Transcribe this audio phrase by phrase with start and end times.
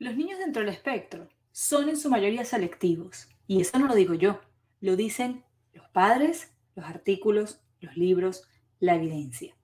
[0.00, 3.28] Los niños dentro del espectro son en su mayoría selectivos.
[3.48, 4.40] Y eso no lo digo yo,
[4.80, 5.42] lo dicen
[5.72, 8.44] los padres, los artículos, los libros,
[8.78, 9.56] la evidencia.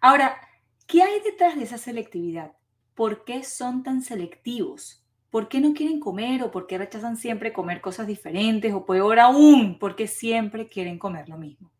[0.00, 0.40] Ahora,
[0.86, 2.52] ¿qué hay detrás de esa selectividad?
[2.94, 5.04] ¿Por qué son tan selectivos?
[5.28, 9.18] ¿Por qué no quieren comer o por qué rechazan siempre comer cosas diferentes o peor
[9.18, 11.72] aún, por qué siempre quieren comer lo mismo?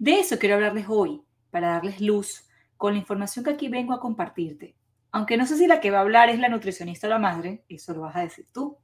[0.00, 4.00] De eso quiero hablarles hoy, para darles luz con la información que aquí vengo a
[4.00, 4.74] compartirte
[5.12, 7.64] aunque no sé si la que va a hablar es la nutricionista o la madre,
[7.68, 8.78] eso lo vas a decir tú.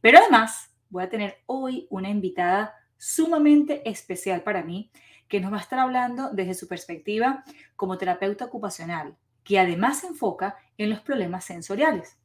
[0.00, 4.90] Pero además voy a tener hoy una invitada sumamente especial para mí,
[5.28, 7.44] que nos va a estar hablando desde su perspectiva
[7.76, 12.18] como terapeuta ocupacional, que además se enfoca en los problemas sensoriales.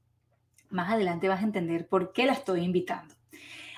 [0.70, 3.14] Más adelante vas a entender por qué la estoy invitando.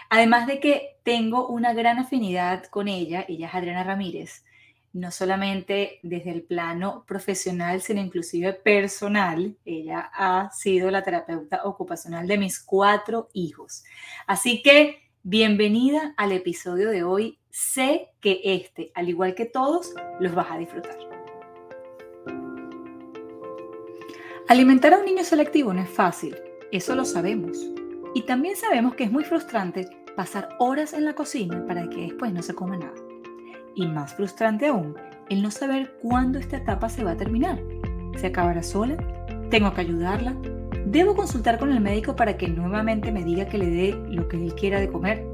[0.09, 4.45] Además de que tengo una gran afinidad con ella, ella es Adriana Ramírez,
[4.96, 9.58] no solamente desde el plano profesional, sino inclusive personal.
[9.66, 13.84] Ella ha sido la terapeuta ocupacional de mis cuatro hijos.
[14.26, 17.40] Así que bienvenida al episodio de hoy.
[17.50, 20.98] Sé que este, al igual que todos, los vas a disfrutar.
[24.48, 26.38] Alimentar a un niño selectivo no es fácil,
[26.72, 27.58] eso lo sabemos.
[28.14, 32.32] Y también sabemos que es muy frustrante pasar horas en la cocina para que después
[32.32, 33.15] no se coma nada.
[33.76, 34.95] Y más frustrante aún,
[35.30, 37.59] el no saber cuándo esta etapa se va a terminar.
[38.16, 38.95] ¿Se acabará sola?
[39.50, 40.34] ¿Tengo que ayudarla?
[40.86, 44.42] ¿Debo consultar con el médico para que nuevamente me diga que le dé lo que
[44.42, 45.26] él quiera de comer?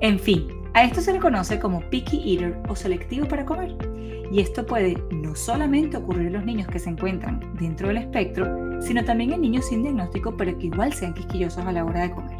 [0.00, 3.76] En fin, a esto se le conoce como picky eater o selectivo para comer.
[4.32, 8.80] Y esto puede no solamente ocurrir en los niños que se encuentran dentro del espectro,
[8.80, 12.10] sino también en niños sin diagnóstico, pero que igual sean quisquillosos a la hora de
[12.12, 12.38] comer.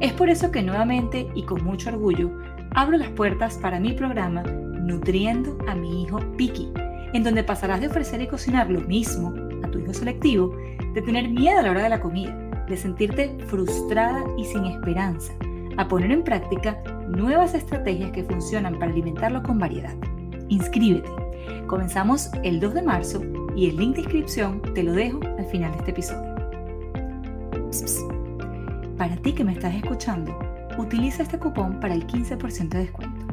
[0.00, 2.30] Es por eso que nuevamente y con mucho orgullo
[2.74, 6.72] abro las puertas para mi programa Nutriendo a mi hijo Piki,
[7.12, 10.56] en donde pasarás de ofrecer y cocinar lo mismo a tu hijo selectivo,
[10.94, 12.34] de tener miedo a la hora de la comida,
[12.66, 15.32] de sentirte frustrada y sin esperanza,
[15.76, 19.94] a poner en práctica nuevas estrategias que funcionan para alimentarlo con variedad.
[20.48, 21.10] Inscríbete.
[21.66, 23.22] Comenzamos el 2 de marzo
[23.54, 26.34] y el link de inscripción te lo dejo al final de este episodio.
[28.96, 30.36] Para ti que me estás escuchando,
[30.80, 33.26] utiliza este cupón para el 15% de descuento.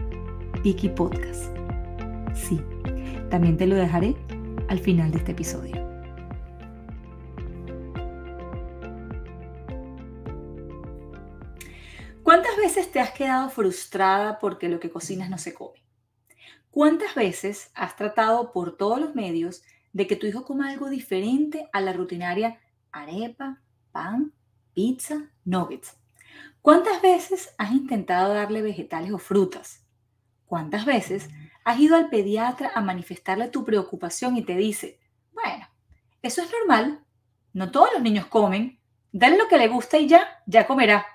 [0.64, 1.46] Piki Podcast.
[2.36, 2.62] Sí,
[3.30, 4.16] también te lo dejaré
[4.68, 5.88] al final de este episodio.
[12.22, 15.82] ¿Cuántas veces te has quedado frustrada porque lo que cocinas no se come?
[16.70, 19.64] ¿Cuántas veces has tratado por todos los medios
[19.94, 22.60] de que tu hijo coma algo diferente a la rutinaria
[22.92, 23.62] arepa,
[23.94, 24.34] pan,
[24.74, 25.98] pizza, nuggets?
[26.68, 29.88] ¿Cuántas veces has intentado darle vegetales o frutas?
[30.46, 31.30] ¿Cuántas veces
[31.64, 35.00] has ido al pediatra a manifestarle tu preocupación y te dice,
[35.32, 35.66] bueno,
[36.22, 37.06] eso es normal,
[37.54, 38.82] no todos los niños comen,
[39.14, 41.06] dale lo que le gusta y ya, ya comerá.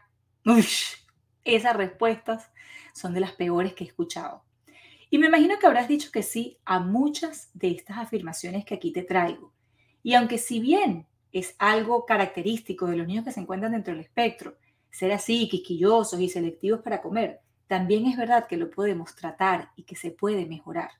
[1.44, 2.50] esas respuestas
[2.94, 4.46] son de las peores que he escuchado.
[5.10, 8.90] Y me imagino que habrás dicho que sí a muchas de estas afirmaciones que aquí
[8.90, 9.52] te traigo.
[10.02, 14.02] Y aunque si bien es algo característico de los niños que se encuentran dentro del
[14.02, 14.56] espectro,
[14.92, 19.82] ser así, quisquillosos y selectivos para comer, también es verdad que lo podemos tratar y
[19.82, 20.90] que se puede mejorar.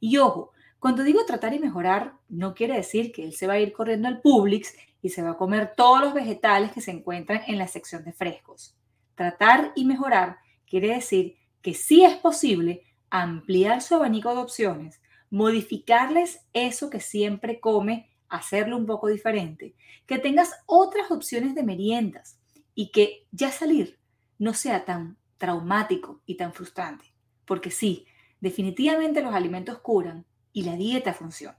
[0.00, 3.60] Y ojo, cuando digo tratar y mejorar, no quiere decir que él se va a
[3.60, 7.42] ir corriendo al Publix y se va a comer todos los vegetales que se encuentran
[7.46, 8.76] en la sección de frescos.
[9.14, 16.46] Tratar y mejorar quiere decir que sí es posible ampliar su abanico de opciones, modificarles
[16.52, 19.74] eso que siempre come, hacerlo un poco diferente,
[20.06, 22.38] que tengas otras opciones de meriendas,
[22.74, 23.98] y que ya salir
[24.38, 27.14] no sea tan traumático y tan frustrante.
[27.44, 28.06] Porque sí,
[28.40, 31.58] definitivamente los alimentos curan y la dieta funciona.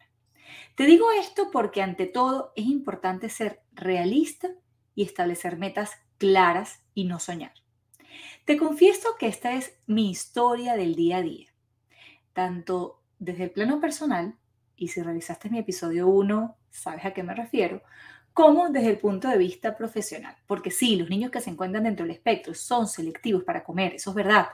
[0.76, 4.50] Te digo esto porque ante todo es importante ser realista
[4.94, 7.54] y establecer metas claras y no soñar.
[8.46, 11.48] Te confieso que esta es mi historia del día a día,
[12.34, 14.36] tanto desde el plano personal,
[14.78, 17.82] y si revisaste mi episodio 1, sabes a qué me refiero,
[18.36, 20.36] como desde el punto de vista profesional.
[20.46, 24.10] Porque sí, los niños que se encuentran dentro del espectro son selectivos para comer, eso
[24.10, 24.48] es verdad.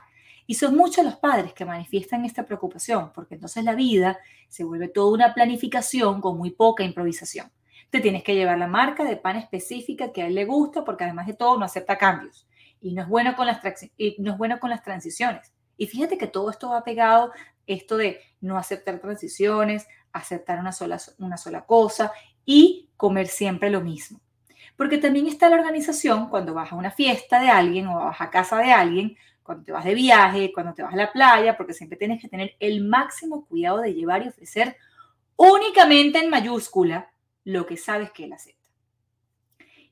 [0.46, 4.86] Y son muchos los padres que manifiestan esta preocupación, porque entonces la vida se vuelve
[4.86, 7.50] toda una planificación con muy poca improvisación.
[7.90, 11.02] Te tienes que llevar la marca de pan específica que a él le gusta, porque
[11.02, 12.46] además de todo no acepta cambios.
[12.80, 13.60] Y no es bueno con las,
[14.84, 15.52] transiciones.
[15.76, 17.32] Y fíjate que todo esto va pegado,
[17.66, 22.12] esto de no aceptar transiciones, aceptar una sola, una sola cosa
[22.44, 24.20] y comer siempre lo mismo.
[24.76, 28.30] Porque también está la organización cuando vas a una fiesta de alguien o vas a
[28.30, 31.74] casa de alguien, cuando te vas de viaje, cuando te vas a la playa, porque
[31.74, 34.76] siempre tienes que tener el máximo cuidado de llevar y ofrecer
[35.34, 37.10] únicamente en mayúscula
[37.42, 38.70] lo que sabes que él acepta.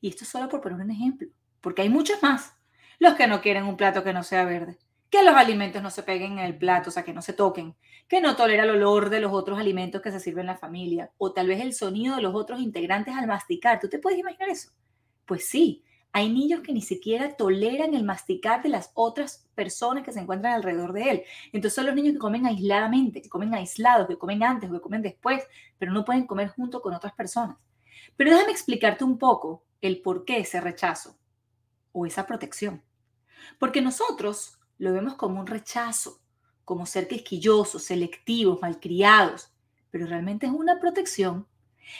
[0.00, 1.26] Y esto es solo por poner un ejemplo,
[1.60, 2.54] porque hay muchos más.
[3.00, 4.78] Los que no quieren un plato que no sea verde,
[5.10, 7.74] que los alimentos no se peguen en el plato, o sea, que no se toquen,
[8.08, 11.10] que no tolera el olor de los otros alimentos que se sirven en la familia,
[11.18, 13.80] o tal vez el sonido de los otros integrantes al masticar.
[13.80, 14.70] ¿Tú te puedes imaginar eso?
[15.26, 20.12] Pues sí, hay niños que ni siquiera toleran el masticar de las otras personas que
[20.12, 21.22] se encuentran alrededor de él.
[21.52, 24.80] Entonces son los niños que comen aisladamente, que comen aislados, que comen antes o que
[24.80, 25.44] comen después,
[25.78, 27.56] pero no pueden comer junto con otras personas.
[28.16, 31.16] Pero déjame explicarte un poco el por qué ese rechazo
[31.92, 32.82] o esa protección.
[33.58, 36.20] Porque nosotros lo vemos como un rechazo,
[36.64, 39.52] como ser quisquillosos, selectivos, malcriados,
[39.90, 41.46] pero realmente es una protección.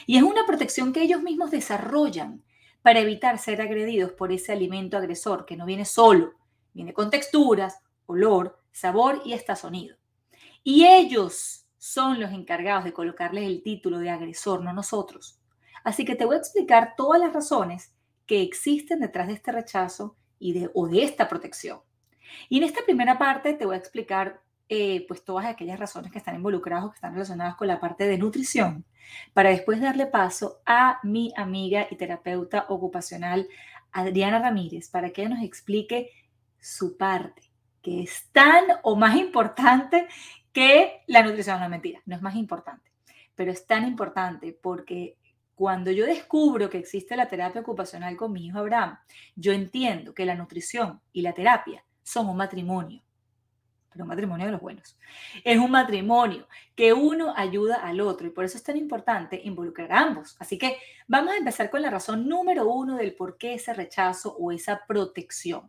[0.07, 2.43] Y es una protección que ellos mismos desarrollan
[2.81, 6.33] para evitar ser agredidos por ese alimento agresor que no viene solo,
[6.73, 9.97] viene con texturas, olor, sabor y hasta sonido.
[10.65, 15.39] Y ellos son los encargados de colocarles el título de agresor, no nosotros.
[15.85, 17.93] Así que te voy a explicar todas las razones
[18.25, 21.81] que existen detrás de este rechazo y de, o de esta protección.
[22.49, 24.41] Y en esta primera parte te voy a explicar
[24.73, 28.07] eh, pues todas aquellas razones que están involucradas o que están relacionadas con la parte
[28.07, 28.85] de nutrición,
[29.35, 33.49] para después darle paso a mi amiga y terapeuta ocupacional
[33.91, 36.11] Adriana Ramírez para que ella nos explique
[36.61, 37.51] su parte,
[37.83, 40.07] que es tan o más importante
[40.53, 41.59] que la nutrición.
[41.59, 42.93] No, mentira, no es más importante,
[43.35, 45.17] pero es tan importante porque
[45.57, 48.99] cuando yo descubro que existe la terapia ocupacional con mi hijo Abraham,
[49.35, 53.03] yo entiendo que la nutrición y la terapia son un matrimonio
[53.91, 54.97] pero un matrimonio de los buenos.
[55.45, 59.93] Es un matrimonio que uno ayuda al otro y por eso es tan importante involucrar
[59.93, 60.37] a ambos.
[60.39, 60.77] Así que
[61.09, 64.87] vamos a empezar con la razón número uno del por qué ese rechazo o esa
[64.87, 65.69] protección.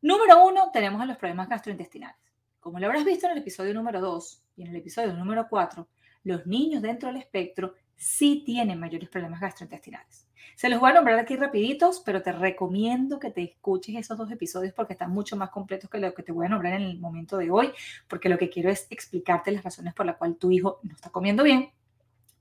[0.00, 2.16] Número uno, tenemos los problemas gastrointestinales.
[2.60, 5.88] Como lo habrás visto en el episodio número dos y en el episodio número cuatro,
[6.24, 10.27] los niños dentro del espectro sí tienen mayores problemas gastrointestinales.
[10.54, 14.30] Se los voy a nombrar aquí rapiditos, pero te recomiendo que te escuches esos dos
[14.30, 16.98] episodios porque están mucho más completos que lo que te voy a nombrar en el
[16.98, 17.72] momento de hoy,
[18.08, 21.10] porque lo que quiero es explicarte las razones por las cuales tu hijo no está
[21.10, 21.70] comiendo bien.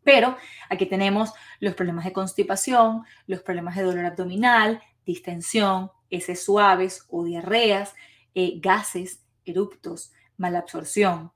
[0.03, 0.37] Pero
[0.69, 7.25] aquí tenemos los problemas de constipación, los problemas de dolor abdominal, distensión, heces suaves o
[7.25, 7.93] diarreas,
[8.33, 11.31] eh, gases, eruptos, malabsorción,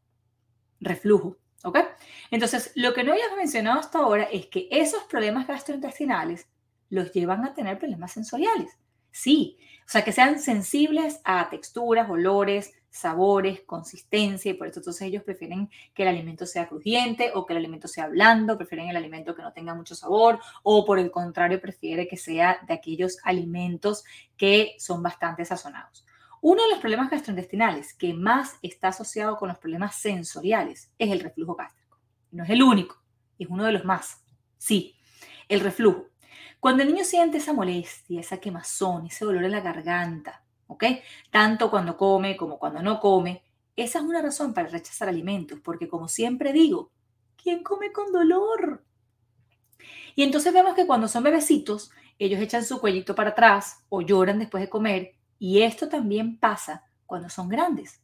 [0.79, 1.37] reflujo.
[1.63, 1.77] ¿Ok?
[2.31, 6.47] Entonces, lo que no habíamos mencionado hasta ahora es que esos problemas gastrointestinales
[6.91, 8.77] los llevan a tener problemas sensoriales.
[9.09, 15.01] Sí, o sea, que sean sensibles a texturas, olores, sabores, consistencia, y por eso entonces
[15.01, 18.97] ellos prefieren que el alimento sea crujiente o que el alimento sea blando, prefieren el
[18.97, 23.17] alimento que no tenga mucho sabor, o por el contrario, prefiere que sea de aquellos
[23.23, 24.03] alimentos
[24.37, 26.05] que son bastante sazonados.
[26.41, 31.19] Uno de los problemas gastrointestinales que más está asociado con los problemas sensoriales es el
[31.19, 31.99] reflujo gástrico.
[32.31, 33.01] No es el único,
[33.37, 34.23] es uno de los más.
[34.57, 34.95] Sí,
[35.47, 36.10] el reflujo.
[36.61, 40.83] Cuando el niño siente esa molestia, esa quemazón, ese dolor en la garganta, ¿ok?
[41.31, 43.43] Tanto cuando come como cuando no come,
[43.75, 46.91] esa es una razón para rechazar alimentos, porque como siempre digo,
[47.35, 48.85] ¿quién come con dolor?
[50.13, 54.37] Y entonces vemos que cuando son bebecitos, ellos echan su cuellito para atrás o lloran
[54.37, 58.00] después de comer, y esto también pasa cuando son grandes.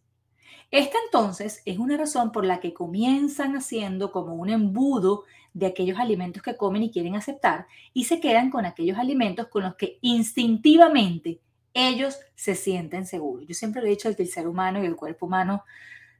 [0.70, 5.98] Esta entonces es una razón por la que comienzan haciendo como un embudo de aquellos
[5.98, 9.98] alimentos que comen y quieren aceptar y se quedan con aquellos alimentos con los que
[10.02, 11.40] instintivamente
[11.74, 13.48] ellos se sienten seguros.
[13.48, 15.64] Yo siempre lo he dicho que el ser humano y el cuerpo humano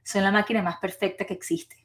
[0.02, 1.76] son la máquina más perfecta que existe.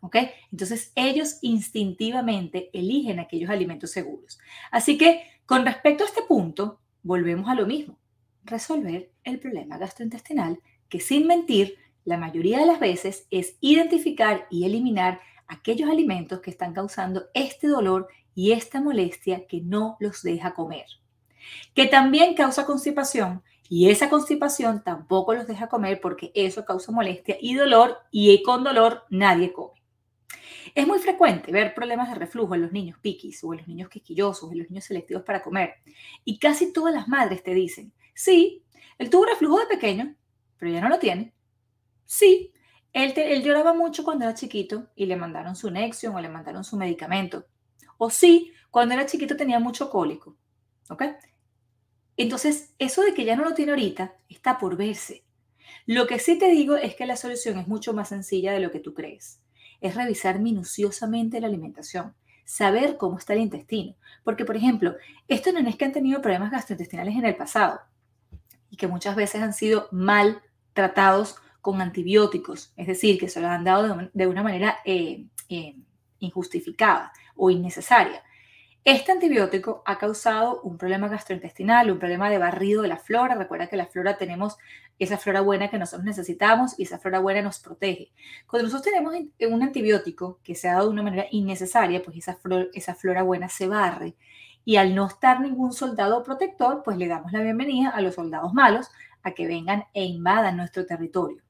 [0.00, 0.16] ¿Ok?
[0.50, 4.38] Entonces ellos instintivamente eligen aquellos alimentos seguros.
[4.70, 7.98] Así que con respecto a este punto, volvemos a lo mismo.
[8.44, 14.64] Resolver el problema gastrointestinal que sin mentir, la mayoría de las veces es identificar y
[14.64, 20.54] eliminar aquellos alimentos que están causando este dolor y esta molestia que no los deja
[20.54, 20.86] comer.
[21.74, 27.36] Que también causa constipación y esa constipación tampoco los deja comer porque eso causa molestia
[27.40, 29.80] y dolor y con dolor nadie come.
[30.74, 33.88] Es muy frecuente ver problemas de reflujo en los niños piquis o en los niños
[33.88, 35.74] quisquillosos, en los niños selectivos para comer.
[36.24, 38.62] Y casi todas las madres te dicen, sí,
[38.98, 40.14] él tuvo reflujo de pequeño,
[40.58, 41.32] pero ya no lo tiene.
[42.12, 42.52] Sí,
[42.92, 46.76] él, lloraba mucho cuando era chiquito y le mandaron su Nexium o le mandaron su
[46.76, 47.46] medicamento.
[47.96, 50.36] O sí, cuando era chiquito tenía mucho cólico.
[50.90, 51.04] ¿Ok?
[52.18, 55.24] Entonces, eso de que ya no lo tiene ahorita está por verse.
[55.86, 58.70] Lo que sí te digo es que la solución es mucho más sencilla de lo
[58.70, 59.40] que tú crees.
[59.80, 62.14] Es revisar minuciosamente la alimentación,
[62.44, 63.96] saber cómo está el intestino.
[64.22, 64.96] Porque, por ejemplo,
[65.28, 67.80] estos nenes que han tenido problemas gastrointestinales en el pasado
[68.68, 70.42] y que muchas veces han sido mal
[70.74, 75.76] tratados con antibióticos, es decir, que se lo han dado de una manera eh, eh,
[76.18, 78.22] injustificada o innecesaria.
[78.84, 83.36] Este antibiótico ha causado un problema gastrointestinal, un problema de barrido de la flora.
[83.36, 84.58] Recuerda que la flora tenemos
[84.98, 88.10] esa flora buena que nosotros necesitamos y esa flora buena nos protege.
[88.48, 89.14] Cuando nosotros tenemos
[89.48, 93.22] un antibiótico que se ha dado de una manera innecesaria, pues esa flora, esa flora
[93.22, 94.16] buena se barre.
[94.64, 98.52] Y al no estar ningún soldado protector, pues le damos la bienvenida a los soldados
[98.52, 98.90] malos
[99.22, 101.40] a que vengan e invadan nuestro territorio.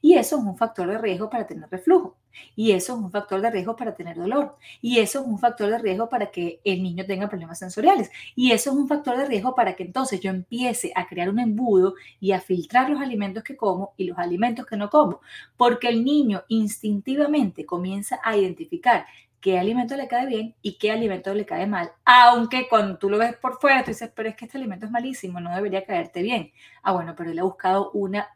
[0.00, 2.16] Y eso es un factor de riesgo para tener reflujo.
[2.54, 4.56] Y eso es un factor de riesgo para tener dolor.
[4.80, 8.10] Y eso es un factor de riesgo para que el niño tenga problemas sensoriales.
[8.34, 11.40] Y eso es un factor de riesgo para que entonces yo empiece a crear un
[11.40, 15.20] embudo y a filtrar los alimentos que como y los alimentos que no como.
[15.56, 19.06] Porque el niño instintivamente comienza a identificar
[19.40, 21.92] qué alimento le cae bien y qué alimento le cae mal.
[22.04, 24.92] Aunque cuando tú lo ves por fuera, tú dices, pero es que este alimento es
[24.92, 26.52] malísimo, no debería caerte bien.
[26.82, 28.28] Ah, bueno, pero él ha buscado una,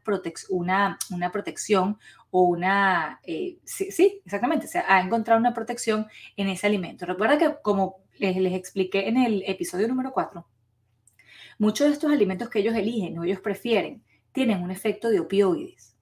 [0.50, 1.98] una, una protección
[2.30, 6.06] o una, eh, sí, exactamente, o sea, ha encontrado una protección
[6.36, 7.06] en ese alimento.
[7.06, 10.46] Recuerda que como les, les expliqué en el episodio número 4,
[11.58, 15.93] muchos de estos alimentos que ellos eligen o ellos prefieren tienen un efecto de opioides.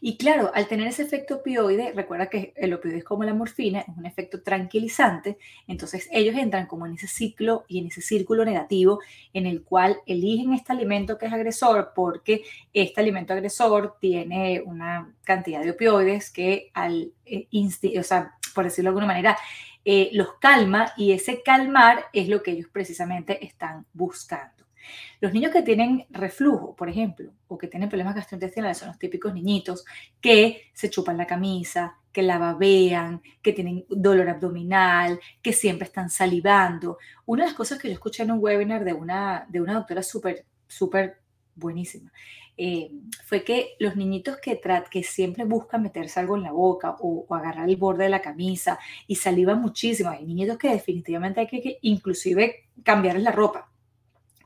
[0.00, 3.80] Y claro, al tener ese efecto opioide, recuerda que el opioide es como la morfina,
[3.80, 8.44] es un efecto tranquilizante, entonces ellos entran como en ese ciclo y en ese círculo
[8.44, 9.00] negativo
[9.32, 15.12] en el cual eligen este alimento que es agresor porque este alimento agresor tiene una
[15.24, 17.46] cantidad de opioides que al, eh,
[17.98, 19.36] o sea, por decirlo de alguna manera,
[19.84, 24.61] eh, los calma y ese calmar es lo que ellos precisamente están buscando.
[25.20, 29.32] Los niños que tienen reflujo, por ejemplo, o que tienen problemas gastrointestinales son los típicos
[29.34, 29.84] niñitos
[30.20, 36.10] que se chupan la camisa, que la babean, que tienen dolor abdominal, que siempre están
[36.10, 36.98] salivando.
[37.26, 40.02] Una de las cosas que yo escuché en un webinar de una, de una doctora
[40.02, 41.18] súper, súper
[41.54, 42.12] buenísima,
[42.56, 42.90] eh,
[43.24, 44.60] fue que los niñitos que,
[44.90, 48.78] que siempre buscan meterse algo en la boca o, agarrar el borde de la camisa
[49.06, 53.71] y salivan muchísimo, hay niñitos que definitivamente hay que, que inclusive cambiarles la ropa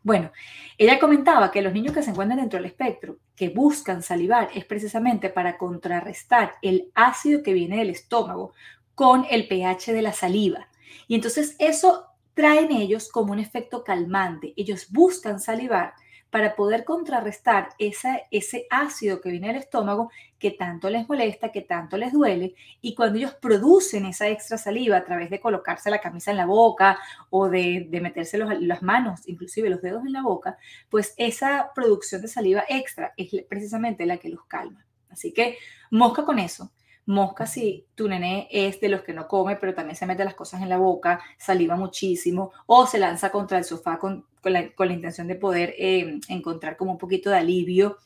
[0.07, 0.31] bueno,
[0.79, 4.65] ella comentaba que los niños que se encuentran dentro del espectro, que buscan salivar, es
[4.65, 8.53] precisamente para contrarrestar el ácido que viene del estómago
[8.95, 10.69] con el pH de la saliva.
[11.09, 14.55] Y entonces eso trae en ellos como un efecto calmante.
[14.57, 15.95] Ellos buscan salivar
[16.31, 21.97] para poder contrarrestar ese ácido que viene del estómago que tanto les molesta, que tanto
[21.97, 22.55] les duele.
[22.81, 26.47] Y cuando ellos producen esa extra saliva a través de colocarse la camisa en la
[26.47, 26.99] boca
[27.31, 30.59] o de, meterse las manos, inclusive los dedos en la boca,
[30.91, 34.85] pues esa producción de saliva extra es precisamente la que los calma.
[35.11, 35.57] Así que
[35.91, 36.71] mosca con eso.
[37.07, 40.35] Mosca si tu nené es de los que no come, pero también se mete las
[40.35, 45.27] cosas en la boca, saliva muchísimo, o se lanza contra el sofá con, la, intención
[45.27, 47.99] de poder eh, encontrar como un poquito de alivio,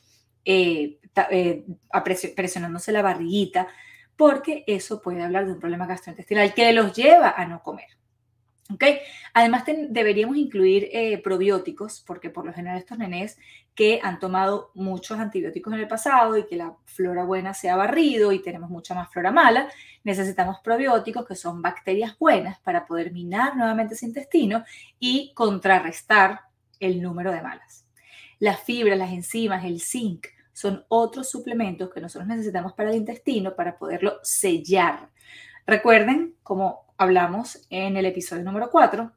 [0.45, 0.99] eh,
[1.31, 1.65] eh,
[2.35, 3.67] presionándose la barriguita,
[4.15, 8.00] porque eso puede hablar de un problema gastrointestinal que los lleva a no comer.
[9.33, 13.37] Además, deberíamos incluir eh, probióticos, porque por lo general estos nenés
[13.75, 17.75] que han tomado muchos antibióticos en el pasado y que la flora buena se ha
[17.75, 19.69] barrido y tenemos mucha más flora mala,
[20.03, 24.63] necesitamos probióticos que son bacterias buenas para poder minar nuevamente ese intestino
[24.99, 26.41] y contrarrestar
[26.79, 27.85] el número de malas.
[28.39, 33.55] Las fibras, las enzimas, el zinc son otros suplementos que nosotros necesitamos para el intestino
[33.55, 35.09] para poderlo sellar.
[35.65, 39.11] Recuerden, como hablamos en el episodio número 4,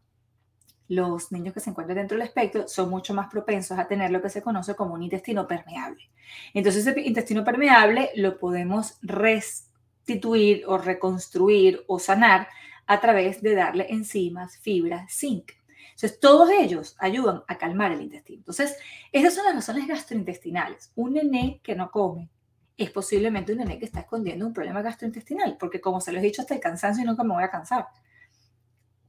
[0.88, 4.20] los niños que se encuentran dentro del espectro son mucho más propensos a tener lo
[4.20, 6.10] que se conoce como un intestino permeable.
[6.52, 12.48] Entonces, ese intestino permeable lo podemos restituir o reconstruir o sanar
[12.86, 15.52] a través de darle enzimas, fibras, zinc.
[15.94, 18.40] Entonces, todos ellos ayudan a calmar el intestino.
[18.40, 18.76] Entonces,
[19.12, 20.92] esas son las razones gastrointestinales.
[20.96, 22.28] Un nené que no come,
[22.76, 26.22] es posiblemente un nené que está escondiendo un problema gastrointestinal, porque como se lo he
[26.22, 27.86] dicho hasta el cansancio y nunca me voy a cansar,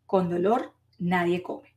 [0.05, 1.75] con dolor nadie come.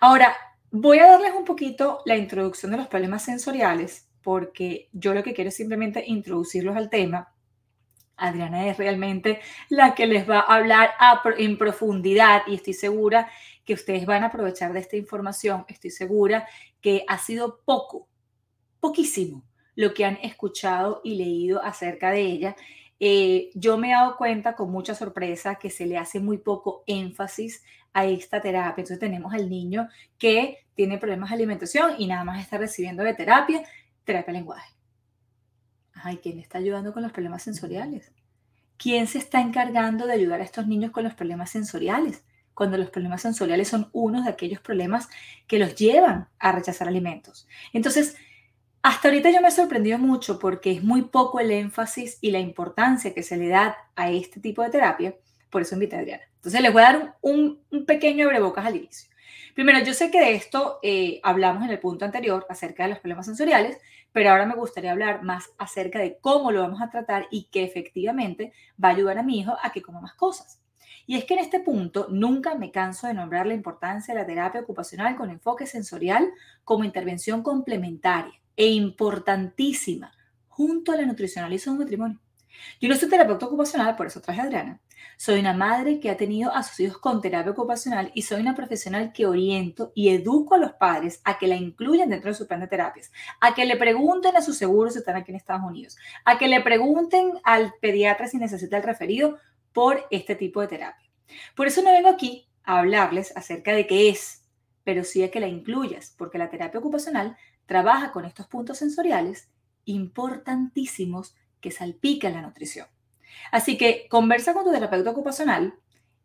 [0.00, 0.34] Ahora,
[0.70, 5.32] voy a darles un poquito la introducción de los problemas sensoriales, porque yo lo que
[5.32, 7.32] quiero es simplemente introducirlos al tema.
[8.16, 10.90] Adriana es realmente la que les va a hablar
[11.38, 13.30] en profundidad y estoy segura
[13.64, 15.64] que ustedes van a aprovechar de esta información.
[15.68, 16.48] Estoy segura
[16.80, 18.08] que ha sido poco,
[18.80, 19.47] poquísimo
[19.78, 22.56] lo que han escuchado y leído acerca de ella.
[22.98, 26.82] Eh, yo me he dado cuenta con mucha sorpresa que se le hace muy poco
[26.88, 28.82] énfasis a esta terapia.
[28.82, 33.14] Entonces tenemos al niño que tiene problemas de alimentación y nada más está recibiendo de
[33.14, 33.62] terapia,
[34.02, 34.74] terapia lenguaje.
[35.92, 38.10] Ay, ¿quién está ayudando con los problemas sensoriales?
[38.78, 42.24] ¿Quién se está encargando de ayudar a estos niños con los problemas sensoriales?
[42.52, 45.08] Cuando los problemas sensoriales son unos de aquellos problemas
[45.46, 47.46] que los llevan a rechazar alimentos.
[47.72, 48.16] Entonces,
[48.82, 52.38] hasta ahorita yo me he sorprendido mucho porque es muy poco el énfasis y la
[52.38, 55.16] importancia que se le da a este tipo de terapia,
[55.50, 56.22] por eso invité a Adriana.
[56.36, 59.10] Entonces les voy a dar un, un pequeño abrebocas al inicio.
[59.54, 63.00] Primero, yo sé que de esto eh, hablamos en el punto anterior acerca de los
[63.00, 63.76] problemas sensoriales,
[64.12, 67.64] pero ahora me gustaría hablar más acerca de cómo lo vamos a tratar y que
[67.64, 70.60] efectivamente va a ayudar a mi hijo a que coma más cosas.
[71.06, 74.26] Y es que en este punto nunca me canso de nombrar la importancia de la
[74.26, 76.30] terapia ocupacional con enfoque sensorial
[76.62, 80.12] como intervención complementaria e importantísima
[80.48, 82.20] junto a la nutricional un matrimonio.
[82.80, 84.80] Yo no soy terapeuta ocupacional, por eso traje a Adriana.
[85.16, 88.56] Soy una madre que ha tenido a sus hijos con terapia ocupacional y soy una
[88.56, 92.48] profesional que oriento y educo a los padres a que la incluyan dentro de su
[92.48, 95.62] plan de terapias, a que le pregunten a sus seguros si están aquí en Estados
[95.64, 99.38] Unidos, a que le pregunten al pediatra si necesita el referido
[99.72, 101.08] por este tipo de terapia.
[101.54, 104.42] Por eso no vengo aquí a hablarles acerca de qué es,
[104.82, 107.36] pero sí a que la incluyas, porque la terapia ocupacional
[107.68, 109.48] trabaja con estos puntos sensoriales
[109.84, 112.86] importantísimos que salpican la nutrición.
[113.52, 115.74] Así que conversa con tu terapeuta ocupacional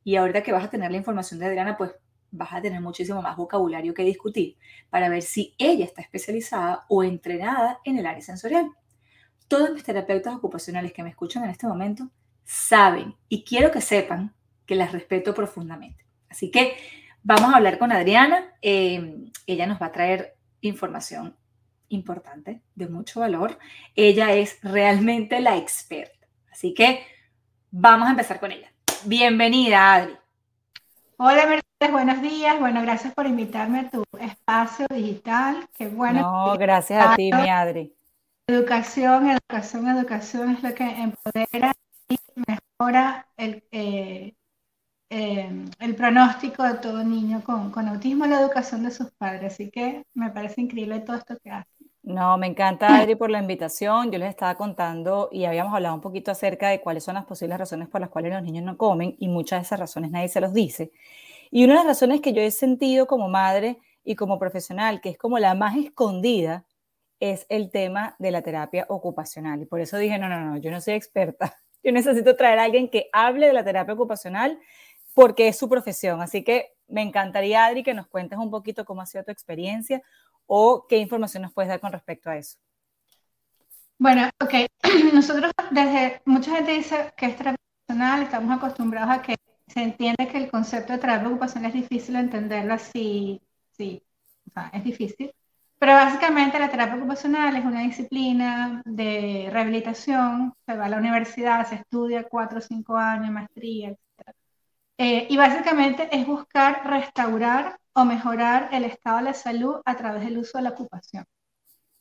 [0.05, 1.91] y ahorita que vas a tener la información de Adriana, pues
[2.31, 4.57] vas a tener muchísimo más vocabulario que discutir
[4.89, 8.71] para ver si ella está especializada o entrenada en el área sensorial.
[9.49, 12.09] Todos mis terapeutas ocupacionales que me escuchan en este momento
[12.45, 14.33] saben y quiero que sepan
[14.65, 16.05] que las respeto profundamente.
[16.29, 16.77] Así que
[17.21, 18.55] vamos a hablar con Adriana.
[18.61, 21.35] Eh, ella nos va a traer información
[21.89, 23.59] importante, de mucho valor.
[23.95, 26.27] Ella es realmente la experta.
[26.51, 27.05] Así que
[27.71, 28.71] vamos a empezar con ella.
[29.05, 30.17] Bienvenida, Adri.
[31.17, 32.59] Hola, Mercedes, buenos días.
[32.59, 35.67] Bueno, gracias por invitarme a tu espacio digital.
[35.73, 36.21] Qué bueno.
[36.21, 37.95] No, gracias a ti, mi Adri.
[38.47, 41.73] Educación, educación, educación es lo que empodera
[42.09, 42.17] y
[42.47, 44.35] mejora el, eh,
[45.15, 45.47] eh,
[45.79, 49.53] el pronóstico de todo niño con, con autismo, la educación de sus padres.
[49.53, 51.69] Así que me parece increíble todo esto que hace.
[52.01, 54.11] No, me encanta, Adri, por la invitación.
[54.11, 57.59] Yo les estaba contando y habíamos hablado un poquito acerca de cuáles son las posibles
[57.59, 60.41] razones por las cuales los niños no comen y muchas de esas razones nadie se
[60.41, 60.91] los dice.
[61.51, 65.09] Y una de las razones que yo he sentido como madre y como profesional, que
[65.09, 66.65] es como la más escondida,
[67.19, 69.61] es el tema de la terapia ocupacional.
[69.61, 71.55] Y por eso dije, no, no, no, yo no soy experta.
[71.85, 74.57] Yo necesito traer a alguien que hable de la terapia ocupacional
[75.13, 76.21] porque es su profesión.
[76.21, 80.01] Así que me encantaría, Adri, que nos cuentes un poquito cómo ha sido tu experiencia
[80.45, 82.57] o qué información nos puedes dar con respecto a eso.
[83.97, 84.53] Bueno, ok.
[85.13, 87.57] Nosotros desde, mucha gente dice que es terapia
[88.21, 89.35] estamos acostumbrados a que
[89.67, 94.03] se entiende que el concepto de terapia ocupacional es difícil entenderlo así, sí,
[94.47, 95.33] o sea, es difícil.
[95.79, 101.67] Pero básicamente la terapia ocupacional es una disciplina de rehabilitación, se va a la universidad,
[101.67, 103.99] se estudia cuatro o cinco años, maestría, etc.
[104.97, 110.23] Eh, y básicamente es buscar restaurar o mejorar el estado de la salud a través
[110.23, 111.25] del uso de la ocupación.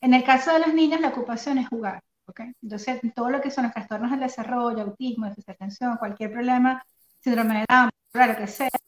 [0.01, 2.03] En el caso de los niños, la ocupación es jugar.
[2.27, 2.53] ¿okay?
[2.61, 6.85] Entonces, todo lo que son los trastornos del desarrollo, autismo, desatención, cualquier problema,
[7.21, 8.81] síndrome de Down, lo que sea, es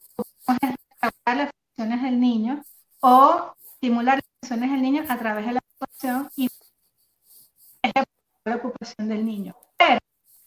[0.60, 2.62] restaurar las funciones del niño
[3.00, 6.48] o estimular las funciones del niño a través de la ocupación y
[7.82, 7.92] es
[8.44, 9.56] la ocupación del niño.
[9.76, 9.98] Pero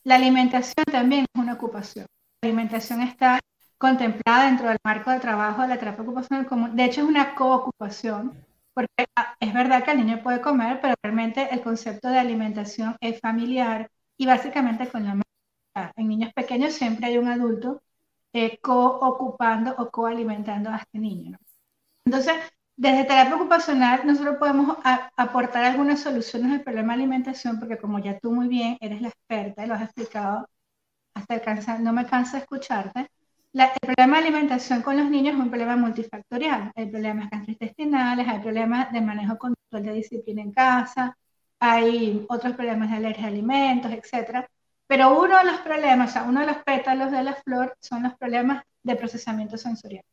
[0.03, 2.05] la alimentación también es una ocupación.
[2.41, 3.39] La alimentación está
[3.79, 6.75] contemplada dentro del marco de trabajo de la terapia ocupacional común.
[6.75, 10.95] De hecho, es una coocupación, porque ah, es verdad que el niño puede comer, pero
[11.01, 15.93] realmente el concepto de alimentación es familiar y básicamente con la madre.
[15.95, 17.81] En niños pequeños siempre hay un adulto
[18.33, 21.37] eh, co-ocupando o co-alimentando a este niño.
[22.05, 22.35] Entonces,
[22.75, 24.77] desde terapia ocupacional nosotros podemos
[25.17, 29.09] aportar algunas soluciones al problema de alimentación, porque como ya tú muy bien eres la
[29.09, 30.49] experta y lo has explicado,
[31.13, 32.43] hasta el no me cansa de
[33.53, 36.71] el problema de alimentación con los niños es un problema multifactorial.
[36.75, 41.17] Hay problemas gastrointestinales, hay problemas de manejo control de disciplina en casa,
[41.59, 44.45] hay otros problemas de alergia a alimentos, etc.
[44.88, 48.03] Pero uno de los problemas, o sea, uno de los pétalos de la flor son
[48.03, 50.03] los problemas de procesamiento sensorial,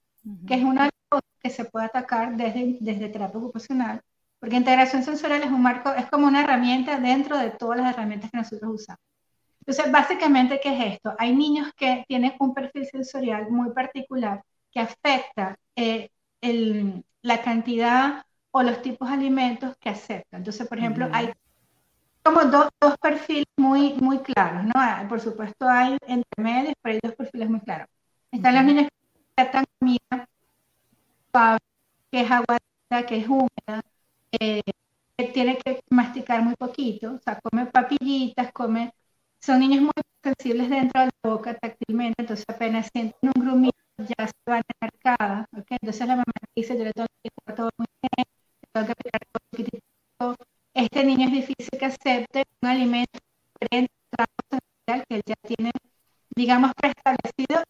[0.47, 4.01] que es una de las cosas que se puede atacar desde, desde terapia ocupacional,
[4.41, 8.31] porque integración sensorial es un marco, es como una herramienta dentro de todas las herramientas
[8.31, 9.01] que nosotros usamos.
[9.67, 11.15] Entonces, básicamente, ¿qué es esto?
[11.19, 16.11] Hay niños que tienen un perfil sensorial muy particular que afecta eh,
[17.23, 20.41] la cantidad o los tipos de alimentos que aceptan.
[20.41, 21.33] Entonces, por ejemplo, hay
[22.23, 24.73] como dos, perfiles muy, muy claros, ¿no?
[24.77, 27.89] Ah, por supuesto, hay entre medios, pero hay dos perfiles muy claros.
[28.31, 30.29] Están los niños que aceptan comida
[32.11, 33.83] que es aguada, que es húmeda,
[34.41, 34.63] eh,
[35.17, 38.93] que tiene que masticar muy poquito, o sea, come papillitas, come
[39.47, 39.93] son niños muy
[40.25, 45.47] sensibles dentro de la boca táctilmente, entonces apenas sienten un grumito ya se van enarcadas,
[45.57, 45.67] ¿ok?
[45.81, 48.27] Entonces la mamá dice, yo le tengo que explicar todo muy bien,
[48.61, 50.37] le tengo que explicar todo poquitito.
[50.75, 53.19] Este niño es difícil que acepte un alimento
[53.61, 53.93] diferente
[54.87, 55.71] que él ya tiene,
[56.35, 57.65] digamos, preestablecido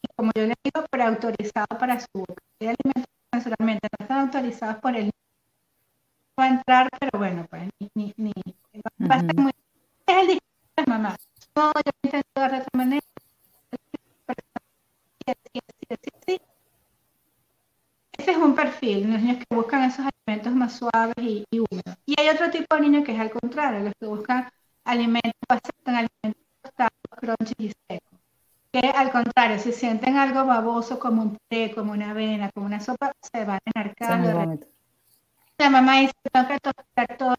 [1.78, 2.42] para su boca.
[2.60, 3.06] Hay alimentos
[3.44, 5.12] que no están autorizados por el niño.
[6.38, 8.32] Va a entrar, pero bueno, pues ni, ni, ni
[9.10, 9.52] va a ser muy...
[10.06, 11.25] Es el discurso de las mamás.
[11.56, 13.02] No, yo intento de otra manera.
[18.12, 21.96] Ese es un perfil, los niños que buscan esos alimentos más suaves y, y húmedos.
[22.04, 24.48] Y hay otro tipo de niños que es al contrario, los que buscan
[24.84, 28.20] alimentos basados en alimentos tostados, crunchy y secos.
[28.72, 32.80] Que al contrario, si sienten algo baboso como un té, como una avena, como una
[32.80, 34.58] sopa, se van enarcando.
[35.58, 37.34] La mamá dice, tengo que tostar todo.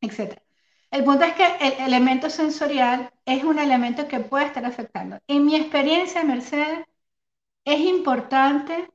[0.00, 0.42] Etcétera.
[0.90, 5.18] El punto es que el elemento sensorial es un elemento que puede estar afectando.
[5.28, 6.84] En mi experiencia, Mercedes,
[7.64, 8.90] es importante,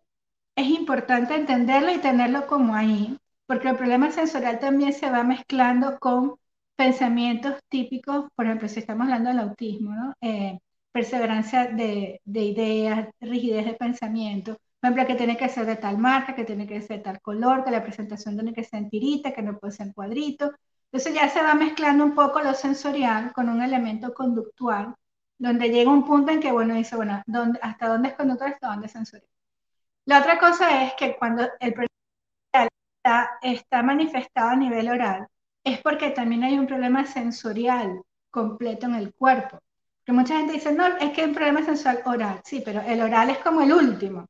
[0.56, 6.00] es importante entenderlo y tenerlo como ahí, porque el problema sensorial también se va mezclando
[6.00, 6.36] con
[6.76, 10.14] pensamientos típicos, por ejemplo, si estamos hablando del autismo, ¿no?
[10.22, 10.60] Eh,
[10.92, 14.58] perseverancia de, de, ideas, rigidez de pensamiento,
[14.92, 17.22] por ejemplo, que tiene que ser de tal marca, que tiene que ser de tal
[17.22, 20.52] color, que la presentación tiene que ser en tirita, que no puede ser en cuadrito,
[20.92, 24.94] entonces ya se va mezclando un poco lo sensorial con un elemento conductual,
[25.38, 28.68] donde llega un punto en que, bueno, dice, bueno, ¿dónde, ¿hasta dónde es conductual, hasta
[28.68, 29.30] dónde es sensorial?
[30.06, 31.90] La otra cosa es que cuando el problema
[32.54, 35.28] está, está manifestado a nivel oral,
[35.64, 39.60] es porque también hay un problema sensorial completo en el cuerpo.
[40.06, 42.42] Que mucha gente dice, no, es que hay un problema sensorial oral.
[42.46, 44.28] Sí, pero el oral es como el último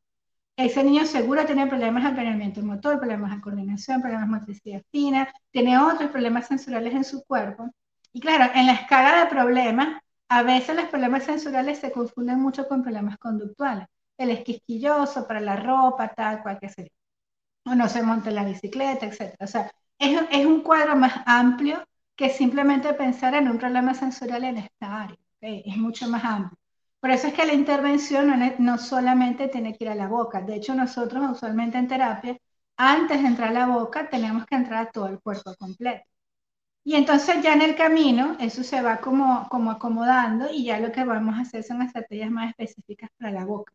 [0.57, 5.33] ese niño seguro tiene problemas de aprendizaje motor, problemas de coordinación, problemas de motricidad fina,
[5.51, 7.69] tiene otros problemas sensoriales en su cuerpo.
[8.13, 12.67] Y claro, en la escala de problemas, a veces los problemas sensoriales se confunden mucho
[12.67, 13.87] con problemas conductuales.
[14.17, 16.87] El esquisquilloso para la ropa, tal cual que sea.
[17.65, 19.35] O no se monta la bicicleta, etc.
[19.39, 21.83] O sea, es, es, un cuadro más amplio
[22.15, 25.17] que simplemente pensar en un problema sensorial en esta área.
[25.41, 26.57] Es mucho más amplio.
[27.05, 30.41] Por eso es que la intervención no, solamente tiene que ir a la boca.
[30.41, 32.35] De hecho, nosotros usualmente en terapia,
[32.77, 36.03] antes de entrar a la boca, tenemos que entrar a todo el cuerpo completo.
[36.83, 40.91] Y entonces ya en el camino, eso se va como, como acomodando y ya lo
[40.91, 43.71] que vamos a hacer son estrategias más específicas para la boca.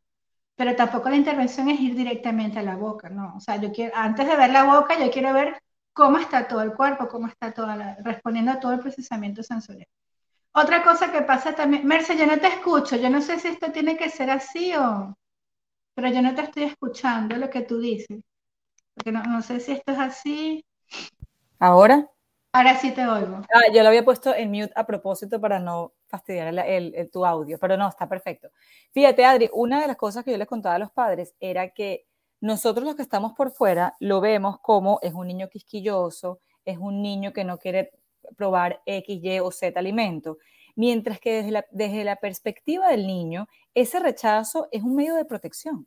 [0.56, 3.36] Pero tampoco la intervención es ir directamente a la boca, ¿no?
[3.36, 5.62] O sea, yo quiero, antes de ver la boca, yo quiero ver
[5.92, 9.88] cómo está todo el cuerpo, cómo está toda la, respondiendo a todo el procesamiento sensorial.
[10.52, 13.70] Otra cosa que pasa también, Merce, yo no te escucho, yo no sé si esto
[13.70, 15.16] tiene que ser así o,
[15.94, 18.20] pero yo no te estoy escuchando lo que tú dices,
[18.94, 20.64] porque no, sé si esto es así.
[21.60, 22.10] ¿Ahora?
[22.52, 23.42] Ahora sí te oigo.
[23.54, 27.56] Ah, yo lo había puesto en mute a propósito para no fastidiar el, tu audio,
[27.60, 28.50] pero no, está perfecto.
[28.92, 32.06] Fíjate, Adri, una de las cosas que yo les contaba a los padres era que
[32.40, 37.02] nosotros los que estamos por fuera lo vemos como es un niño quisquilloso, es un
[37.02, 37.92] niño que no quiere
[38.36, 40.38] probar X, Y o Z alimento.
[40.76, 45.24] Mientras que desde la, desde la perspectiva del niño, ese rechazo es un medio de
[45.24, 45.86] protección.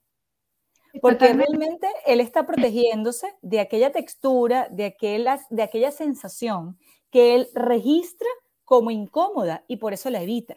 [1.01, 6.77] Porque realmente él está protegiéndose de aquella textura, de aquella, de aquella sensación
[7.09, 8.27] que él registra
[8.63, 10.55] como incómoda y por eso la evita.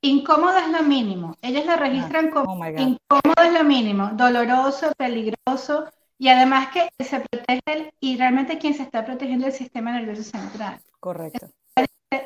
[0.00, 1.34] Incómoda es lo mínimo.
[1.42, 5.86] Ellos la registran ah, como oh incómodo es lo mínimo, doloroso, peligroso,
[6.18, 10.80] y además que se protege y realmente quien se está protegiendo el sistema nervioso central.
[11.00, 11.48] Correcto.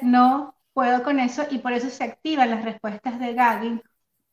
[0.01, 3.83] No puedo con eso y por eso se activan las respuestas de gagging,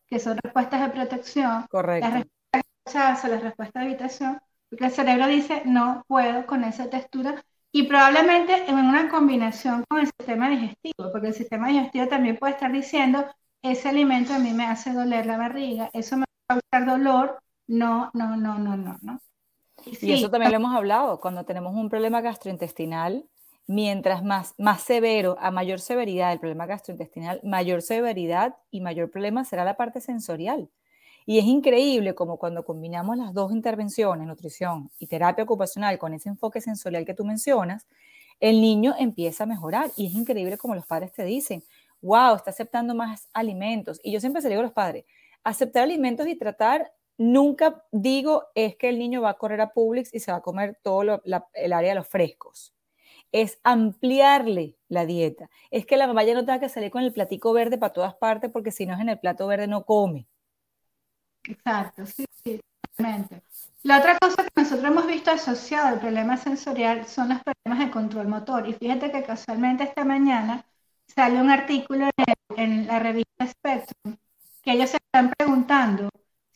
[0.08, 1.66] que son respuestas de protección.
[1.70, 2.08] Correcto.
[2.08, 6.64] Las respuestas de rechazo, las respuestas de habitación, porque el cerebro dice no puedo con
[6.64, 12.08] esa textura y probablemente en una combinación con el sistema digestivo, porque el sistema digestivo
[12.08, 13.26] también puede estar diciendo
[13.62, 17.40] ese alimento a mí me hace doler la barriga, eso me va a causar dolor,
[17.68, 19.20] no, no, no, no, no, no.
[20.02, 23.26] Y eso también lo hemos hablado, cuando tenemos un problema gastrointestinal,
[23.68, 29.46] mientras más, más severo, a mayor severidad el problema gastrointestinal, mayor severidad y mayor problema
[29.46, 30.70] será la parte sensorial.
[31.26, 36.30] Y es increíble como cuando combinamos las dos intervenciones, nutrición y terapia ocupacional, con ese
[36.30, 37.86] enfoque sensorial que tú mencionas,
[38.40, 39.92] el niño empieza a mejorar.
[39.96, 41.64] Y es increíble como los padres te dicen,
[42.02, 44.00] wow, está aceptando más alimentos.
[44.04, 45.06] Y yo siempre se digo a los padres,
[45.44, 50.14] aceptar alimentos y tratar Nunca digo es que el niño va a correr a Publix
[50.14, 51.22] y se va a comer todo
[51.54, 52.74] el área de los frescos.
[53.34, 55.50] Es ampliarle la dieta.
[55.70, 58.16] Es que la mamá ya no tenga que salir con el platico verde para todas
[58.16, 60.28] partes porque si no es en el plato verde no come.
[61.44, 62.62] Exacto, sí, sí.
[63.84, 67.92] La otra cosa que nosotros hemos visto asociado al problema sensorial son los problemas de
[67.92, 68.66] control motor.
[68.66, 70.66] Y fíjate que casualmente esta mañana
[71.06, 74.16] sale un artículo en, en la revista Spectrum
[74.62, 76.10] que ellos se están preguntando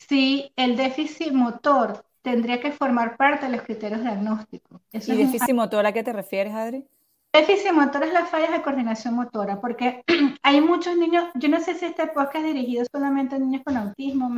[0.08, 4.80] si el déficit motor tendría que formar parte de los criterios diagnósticos.
[4.92, 6.86] ¿Y déficit motor a qué te refieres, Adri?
[7.32, 10.04] déficit motor es las fallas de coordinación motora, porque
[10.42, 13.76] hay muchos niños, yo no sé si este podcast es dirigido solamente a niños con
[13.76, 14.30] autismo,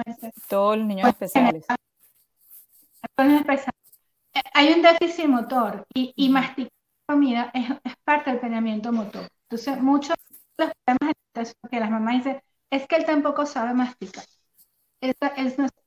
[0.48, 1.66] Todos los niños especiales.
[4.54, 6.72] Hay un déficit motor y, y masticar
[7.06, 9.28] comida es, parte del planeamiento motor.
[9.48, 10.16] Entonces, muchos
[10.58, 14.24] de los problemas que las mamás dicen es que él tampoco sabe masticar.
[15.00, 15.14] Él,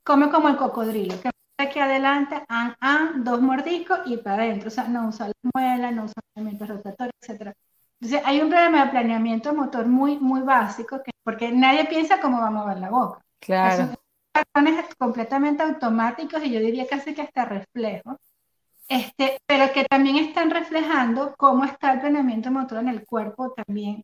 [0.03, 4.69] come como el cocodrilo, que aquí adelante, ah, ah, dos mordiscos y para adentro.
[4.69, 7.53] O sea, no usa la muela, no usa movimientos rotatorios, etc.
[7.99, 12.39] Entonces, hay un problema de planeamiento motor muy, muy básico, que, porque nadie piensa cómo
[12.39, 13.21] va a mover la boca.
[13.39, 13.75] Claro.
[13.75, 13.97] Son
[14.97, 18.17] completamente automáticos y yo diría casi que hasta reflejos.
[18.87, 24.03] Este, pero que también están reflejando cómo está el planeamiento motor en el cuerpo también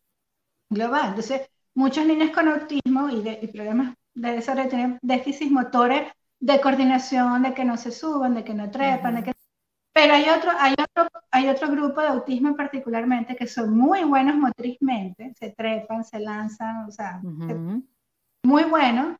[0.69, 1.09] global.
[1.09, 6.61] Entonces, muchos niños con autismo y, de, y problemas de desarrollo tienen déficits motores de
[6.61, 9.31] coordinación, de que no se suban, de que no trepan, de que...
[9.93, 14.35] Pero hay otro, hay, otro, hay otro grupo de autismo particularmente que son muy buenos
[14.35, 17.21] motrizmente, se trepan, se lanzan, o sea,
[18.43, 19.15] muy buenos,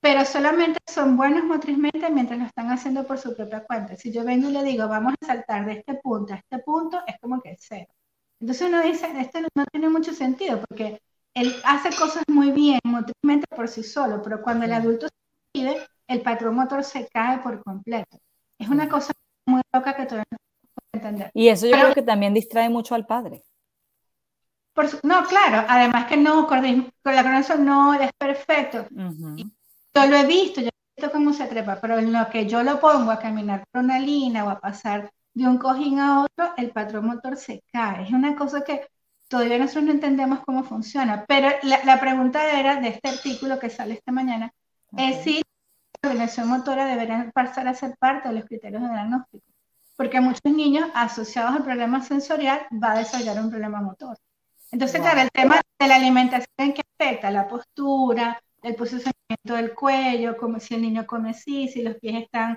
[0.00, 3.96] pero solamente son buenos motrizmente mientras lo están haciendo por su propia cuenta.
[3.96, 7.00] Si yo vengo y le digo, vamos a saltar de este punto a este punto,
[7.06, 7.92] es como que es cero.
[8.40, 11.00] Entonces uno dice, esto no tiene mucho sentido, porque
[11.34, 15.14] él hace cosas muy bien motrizmente por sí solo, pero cuando el adulto se
[15.52, 18.18] pide, el patrón motor se cae por completo.
[18.58, 19.12] Es una cosa
[19.46, 20.38] muy loca que todavía no
[20.74, 21.30] puedo entender.
[21.34, 23.42] Y eso yo creo que también distrae mucho al padre.
[24.72, 28.86] Por no, claro, además que no, con la coordinación no, es perfecto.
[28.90, 32.62] Yo lo he visto, yo he visto cómo se trepa, pero en lo que yo
[32.62, 36.54] lo pongo a caminar por una línea o a pasar de un cojín a otro,
[36.56, 38.04] el patrón motor se cae.
[38.04, 38.86] Es una cosa que
[39.34, 41.24] todavía nosotros no entendemos cómo funciona.
[41.26, 44.52] Pero la, pregunta era de este artículo que sale esta mañana,
[44.96, 45.42] es si
[46.00, 49.44] coordinación motora deberían pasar a ser parte de los criterios de diagnóstico,
[49.96, 54.16] porque muchos niños asociados al problema sensorial va a desarrollar un problema motor.
[54.70, 60.36] Entonces, claro, el tema de la alimentación que afecta la postura, el posicionamiento del cuello,
[60.36, 62.56] como si el niño come así, si los pies están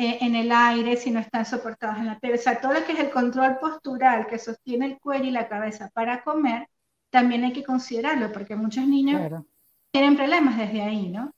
[0.00, 2.84] eh, en el aire, si no están soportados en la piel, o sea, todo lo
[2.84, 6.68] que es el control postural que sostiene el cuello y la cabeza para comer,
[7.10, 9.20] también hay que considerarlo, porque muchos niños
[9.90, 11.34] tienen problemas desde ahí, ¿no?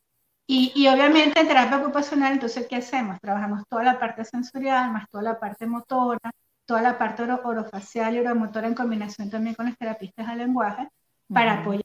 [0.46, 3.18] Y, obviamente en terapia ocupacional, entonces, ¿qué hacemos?
[3.20, 6.18] Trabajamos toda la parte sensorial, más toda la parte motora,
[6.66, 10.88] toda la parte orofacial y oromotora en combinación también con los terapistas de lenguaje,
[11.32, 11.84] para apoyar,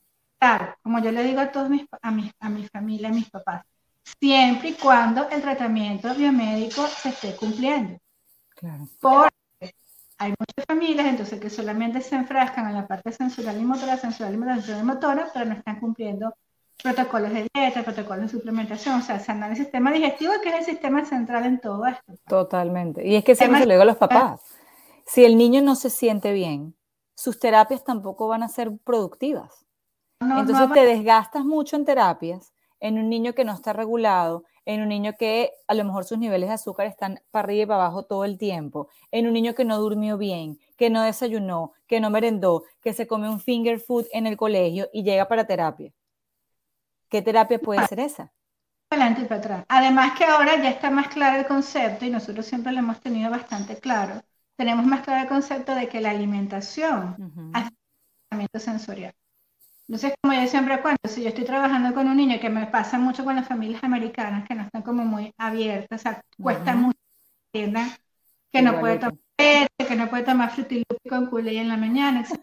[0.82, 3.64] como yo le digo a todos mis, a, mi, a mi familia, a mis papás,
[4.20, 7.98] siempre y cuando el tratamiento biomédico se esté cumpliendo.
[8.56, 8.88] Claro.
[9.00, 9.32] Porque
[10.18, 14.34] hay muchas familias entonces que solamente se enfrascan en la parte sensorial y motora, sensorial
[14.34, 16.34] y motora, y motora, pero no están cumpliendo
[16.82, 20.56] protocolos de dieta, protocolos de suplementación, o sea, se anda el sistema digestivo, que es
[20.56, 22.14] el sistema central en todo esto.
[22.28, 23.06] Totalmente.
[23.08, 24.42] Y es que siempre se lo digo a los papás.
[25.06, 26.76] Si el niño no se siente bien,
[27.16, 29.66] sus terapias tampoco van a ser productivas.
[30.20, 32.54] Entonces te desgastas mucho en terapias,
[32.86, 36.20] en un niño que no está regulado, en un niño que a lo mejor sus
[36.20, 39.56] niveles de azúcar están para arriba y para abajo todo el tiempo, en un niño
[39.56, 43.80] que no durmió bien, que no desayunó, que no merendó, que se come un finger
[43.80, 45.92] food en el colegio y llega para terapia.
[47.10, 48.32] ¿Qué terapia puede ser esa?
[48.92, 49.66] Adelante y para atrás.
[49.68, 53.32] Además que ahora ya está más claro el concepto y nosotros siempre lo hemos tenido
[53.32, 54.22] bastante claro.
[54.58, 57.16] Tenemos más claro el concepto de que la alimentación
[57.56, 57.68] es
[58.56, 59.16] uh sensorial.
[59.88, 62.98] Entonces, como yo siempre cuento, si yo estoy trabajando con un niño que me pasa
[62.98, 66.98] mucho con las familias americanas que no están como muy abiertas, o sea, cuesta mucho
[67.54, 67.92] que entiendan
[68.52, 72.26] que no puede tomar que no puede tomar frutilupi con culé en la mañana.
[72.28, 72.36] yo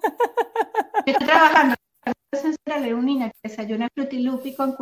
[1.07, 1.75] estoy trabajando
[2.81, 4.77] de un niño que desayuna frutilupi con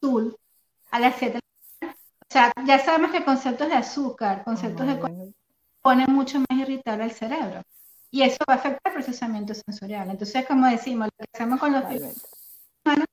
[0.00, 0.36] azul
[0.90, 1.40] a las 7
[1.82, 1.86] O
[2.28, 5.32] sea, ya sabemos que conceptos de azúcar, conceptos de
[5.82, 7.62] ponen mucho más irritable al cerebro.
[8.10, 10.10] Y eso va a afectar el procesamiento sensorial.
[10.10, 13.06] Entonces, como decimos, lo que hacemos con los humanos,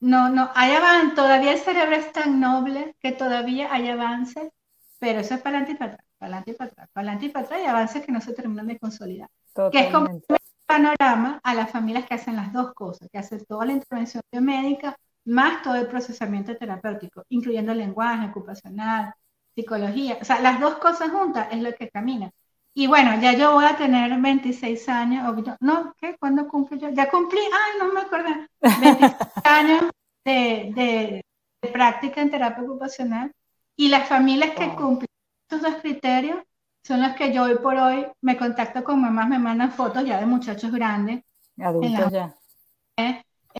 [0.00, 4.50] no, no, hay avance, todavía el cerebro es tan noble que todavía hay avances,
[4.98, 7.26] pero eso es para adelante y para atrás, para adelante y para atrás, para adelante
[7.26, 9.30] y para atrás, y avances que no se terminan de consolidar.
[9.72, 10.20] Que es como
[10.66, 14.96] panorama a las familias que hacen las dos cosas, que hacen toda la intervención biomédica
[15.26, 19.12] más todo el procesamiento terapéutico, incluyendo el lenguaje ocupacional,
[19.54, 22.30] psicología, o sea, las dos cosas juntas es lo que camina.
[22.78, 26.14] Y bueno, ya yo voy a tener 26 años, no, ¿qué?
[26.18, 26.90] ¿Cuándo cumplo yo?
[26.90, 28.28] Ya cumplí, ay, no me acuerdo,
[28.60, 29.84] 26 años
[30.26, 31.22] de,
[31.62, 33.32] de, práctica en terapia ocupacional
[33.76, 35.08] y las familias que cumplen
[35.48, 36.38] estos dos criterios
[36.84, 40.20] son las que yo hoy por hoy me contacto con mamás, me mandan fotos ya
[40.20, 41.24] de muchachos grandes.
[41.58, 42.36] Adultos ya.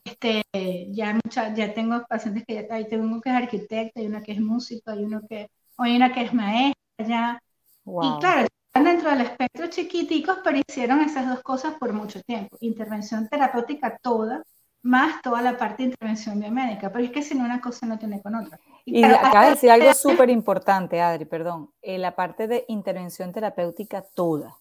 [0.05, 0.45] Este,
[0.91, 4.33] ya, mucha, ya tengo pacientes que ya, hay tengo que es arquitecto, hay una que
[4.33, 7.43] es músico, hay uno que, hay una que es maestra ya.
[7.87, 8.47] Y claro,
[8.85, 12.57] dentro del espectro chiquiticos, pero hicieron esas dos cosas por mucho tiempo.
[12.61, 14.43] Intervención terapéutica toda,
[14.83, 17.99] más toda la parte de intervención biomédica, pero es que si no una cosa no
[17.99, 18.59] tiene con otra.
[18.85, 24.03] Y, acaba de decir algo súper importante, Adri, perdón, eh, la parte de intervención terapéutica
[24.03, 24.57] toda.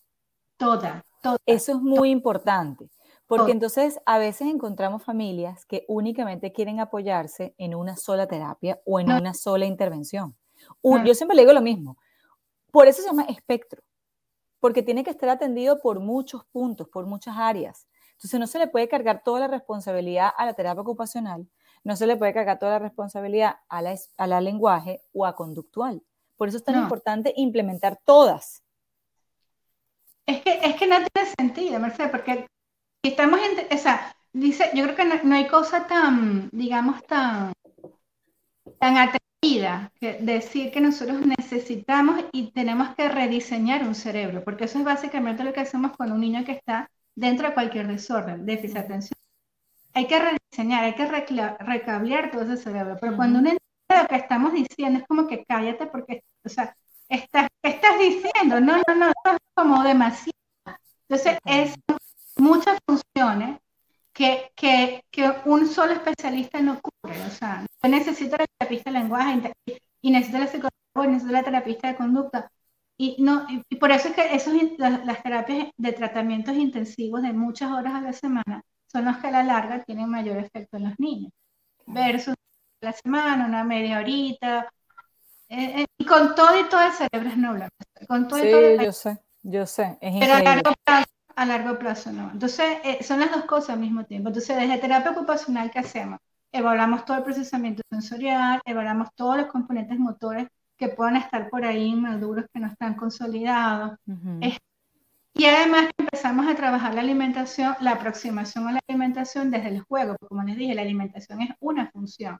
[0.57, 1.37] Toda, toda.
[1.45, 2.89] Eso es muy importante,
[3.27, 8.99] porque entonces a veces encontramos familias que únicamente quieren apoyarse en una sola terapia o
[8.99, 10.35] en una sola intervención.
[10.81, 11.97] Yo siempre le digo lo mismo,
[12.71, 13.83] por eso se llama espectro,
[14.65, 17.85] porque tiene que estar atendido por muchos puntos, por muchas áreas.
[18.13, 21.47] Entonces no se le puede cargar toda la responsabilidad a la terapia ocupacional,
[21.83, 25.35] no se le puede cargar toda la responsabilidad a la, a la lenguaje o a
[25.35, 26.01] conductual.
[26.35, 28.63] Por eso es tan importante implementar todas.
[30.25, 32.47] Es que, es que no tiene sentido, Mercedes, porque
[33.03, 37.53] estamos en, o sea, dice, yo creo que no, hay cosa tan, digamos, tan,
[38.79, 39.19] tan atrevida
[39.99, 45.43] que decir que nosotros necesitamos y tenemos que rediseñar un cerebro, porque eso es básicamente
[45.43, 49.19] lo que hacemos con un niño que está dentro de cualquier desorden, déficit de atención.
[49.93, 51.07] Hay que rediseñar, hay que
[51.59, 55.45] recablear todo ese cerebro, pero cuando uno entiende lo que estamos diciendo, es como que
[55.45, 56.75] cállate porque, o sea,
[57.09, 58.59] estás, ¿qué estás diciendo?
[58.59, 60.31] No, no, no, es como demasiado.
[61.07, 61.75] Entonces, es
[62.37, 63.59] muchas funciones
[64.15, 67.21] que, que, que, un solo especialista no cubre.
[67.23, 69.53] O sea, yo necesito la terapista de lenguaje
[70.01, 72.49] y necesito la psicóloga, necesito la terapista de conducta,
[72.97, 77.71] y, no, y por eso es que esos, las, terapias de tratamientos intensivos de muchas
[77.71, 80.97] horas a la semana son los que a la larga tienen mayor efecto en los
[80.97, 81.33] niños,
[81.85, 82.35] versus
[82.79, 84.71] la semana, una media horita.
[85.49, 87.67] Eh, eh, y con todo y todo el cerebro es noble.
[88.07, 89.97] Con todo sí, y todo yo sé, yo sé.
[89.99, 92.31] Es pero a largo, plazo, a largo plazo no.
[92.31, 94.29] Entonces, eh, son las dos cosas al mismo tiempo.
[94.29, 96.19] Entonces, desde terapia ocupacional, ¿qué hacemos?
[96.51, 101.85] Evaluamos todo el procesamiento sensorial, evaluamos todos los componentes motores que puedan estar por ahí
[101.85, 103.97] inmaduros, que no están consolidados.
[105.33, 110.15] y además empezamos a trabajar la alimentación, la aproximación a la alimentación desde el juego,
[110.17, 112.39] porque como les dije, la alimentación es una función.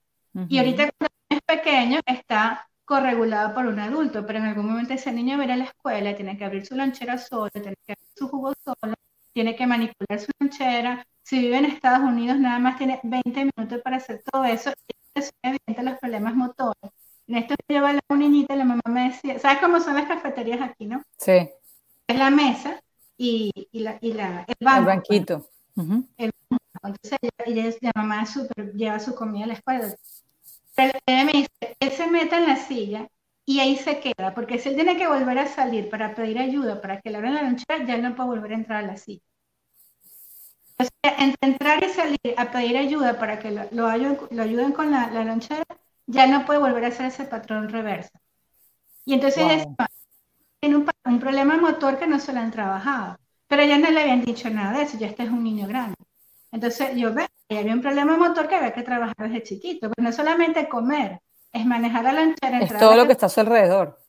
[0.49, 5.11] Y ahorita cuando es pequeño está corregulado por un adulto, pero en algún momento ese
[5.11, 8.07] niño va a a la escuela, tiene que abrir su lonchera solo, tiene que abrir
[8.15, 8.93] su jugo solo,
[9.33, 11.05] tiene que manipular su lonchera.
[11.23, 14.71] Si vive en Estados Unidos, nada más tiene 20 minutos para hacer todo eso.
[14.87, 16.91] Y eso evidente los problemas motores
[17.27, 20.61] en esto lleva la niñita y la mamá me decía, ¿sabes cómo son las cafeterías
[20.61, 21.01] aquí, no?
[21.17, 21.49] Sí.
[22.07, 22.79] Es la mesa
[23.17, 24.79] y, y, la, y la, el banco.
[24.79, 25.49] El banquito.
[26.17, 26.63] el banco.
[26.83, 29.95] Entonces ella, la mamá super, lleva su comida a la escuela.
[30.75, 33.07] Pero ella me dice, él se mete en la silla
[33.45, 36.81] y ahí se queda, porque si él tiene que volver a salir para pedir ayuda,
[36.81, 39.21] para que le abran la lonchera, ya no puede volver a entrar a la silla.
[40.77, 44.71] Entonces, entre entrar y salir a pedir ayuda para que lo, lo, ayuden, lo ayuden
[44.73, 45.63] con la, la lonchera,
[46.07, 48.11] ya no puede volver a hacer ese patrón reverso.
[49.05, 49.65] Y entonces
[50.59, 54.25] tiene un, problema motor que no se lo han trabajado, pero ya no le habían
[54.25, 55.95] dicho nada de eso, ya este es un niño grande.
[56.51, 60.07] Entonces yo veo que había un problema motor que había que trabajar desde chiquito, pero
[60.07, 61.19] no solamente comer,
[61.51, 62.59] es manejar la lanchera.
[62.59, 63.99] Es todo lo que está a su alrededor.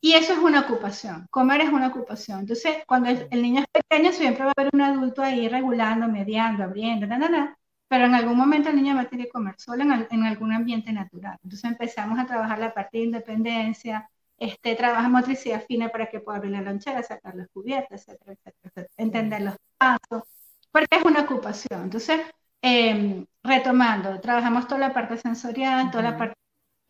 [0.00, 2.40] Y eso es una ocupación, comer es una ocupación.
[2.40, 6.62] Entonces, cuando el, niño es pequeño, siempre va a haber un adulto ahí regulando, mediando,
[6.62, 9.82] abriendo, nada, nada pero en algún momento el niño va a tener que comer solo
[9.82, 11.38] en, algún ambiente natural.
[11.42, 16.38] Entonces empezamos a trabajar la parte de independencia, este, trabaja motricidad fina para que pueda
[16.38, 20.22] abrir la lonchera, sacar las cubiertas, etcétera, etcétera, entender los pasos,
[20.70, 21.84] porque es una ocupación.
[21.84, 22.20] Entonces,
[22.62, 26.38] em, retomando, trabajamos toda la parte sensorial, toda la parte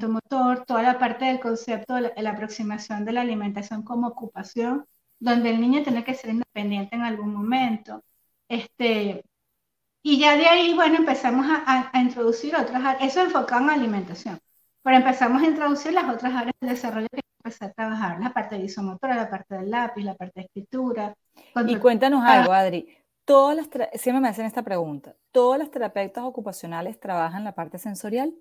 [0.07, 4.87] motor, toda la parte del concepto de la, aproximación de la alimentación como ocupación,
[5.19, 8.05] donde el niño tiene que ser independiente en algún momento.
[8.49, 9.25] Este,
[10.03, 14.39] y ya de ahí, bueno, empezamos a, introducir otras áreas, eso enfocado en alimentación,
[14.83, 18.57] pero empezamos a introducir las otras áreas de desarrollo que empecé a trabajar, la parte
[18.57, 21.15] de isomotora, la parte del lápiz, la parte de escritura.
[21.67, 22.98] Y cuéntanos algo, Adri.
[23.29, 23.69] Todas las
[24.01, 25.15] siempre me hacen esta pregunta.
[25.33, 28.35] ¿Todas las terapeutas ocupacionales trabajan la parte sensorial?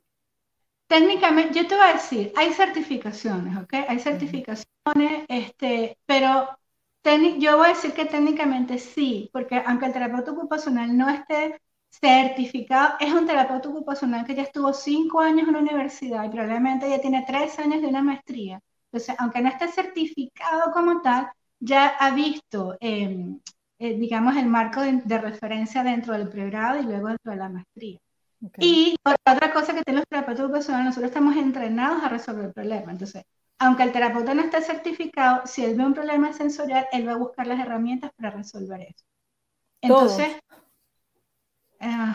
[0.88, 3.74] Técnicamente, yo te voy a decir, hay certificaciones, ¿ok?
[3.90, 6.48] Hay certificaciones, este, pero
[7.38, 11.60] yo voy a decir que técnicamente sí, porque aunque el terapeuta ocupacional no esté
[11.90, 16.90] certificado, es un terapeuta ocupacional que ya estuvo cinco años en la universidad y probablemente
[16.90, 18.62] ya tiene tres años de una maestría.
[18.86, 21.30] Entonces, aunque no esté certificado como tal,
[21.60, 23.40] ya ha visto, em,
[23.80, 28.00] eh, digamos, el marco de, referencia dentro del pregrado y luego dentro de la maestría.
[28.60, 32.92] Y otra cosa que tienen los terapeutas ocupacionales, nosotros estamos entrenados a resolver el problema.
[32.92, 33.24] Entonces,
[33.60, 37.18] aunque el terapeuta no esté certificado, si él ve un problema sensorial, él va a
[37.18, 39.06] buscar las herramientas para resolver eso.
[39.82, 40.28] Entonces,
[41.80, 42.14] eh,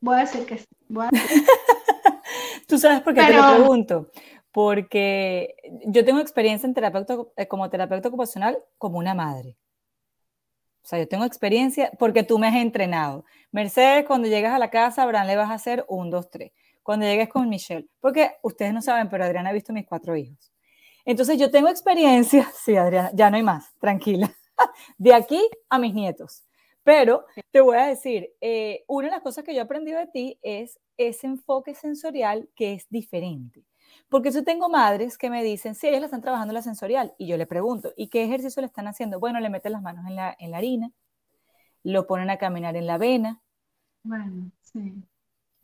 [0.00, 0.66] voy a decir que sí.
[2.68, 4.10] Tú sabes por qué te lo pregunto.
[4.52, 5.54] porque
[5.86, 9.56] yo tengo experiencia en terapeuta, eh, como terapeuta ocupacional como una madre.
[10.82, 13.24] O sea, yo tengo experiencia porque tú me has entrenado.
[13.52, 16.52] Mercedes, cuando llegas a la casa, Abraham le vas a hacer un, dos, tres.
[16.82, 20.52] Cuando llegues con Michelle, porque ustedes no saben, pero Adriana ha visto mis cuatro hijos.
[21.04, 24.34] Entonces yo tengo experiencia, sí, Adriana, ya no hay más, tranquila,
[24.98, 26.44] de aquí a mis nietos.
[26.82, 30.06] Pero te voy a decir, eh, una de las cosas que yo he aprendido de
[30.06, 33.64] ti es ese enfoque sensorial que es diferente.
[34.10, 37.14] Porque yo tengo madres que me dicen, sí, ellas la están trabajando la sensorial.
[37.16, 39.20] Y yo le pregunto, ¿y qué ejercicio le están haciendo?
[39.20, 40.90] Bueno, le meten las manos en la, en la harina,
[41.84, 43.40] lo ponen a caminar en la avena.
[44.02, 44.94] Bueno, sí.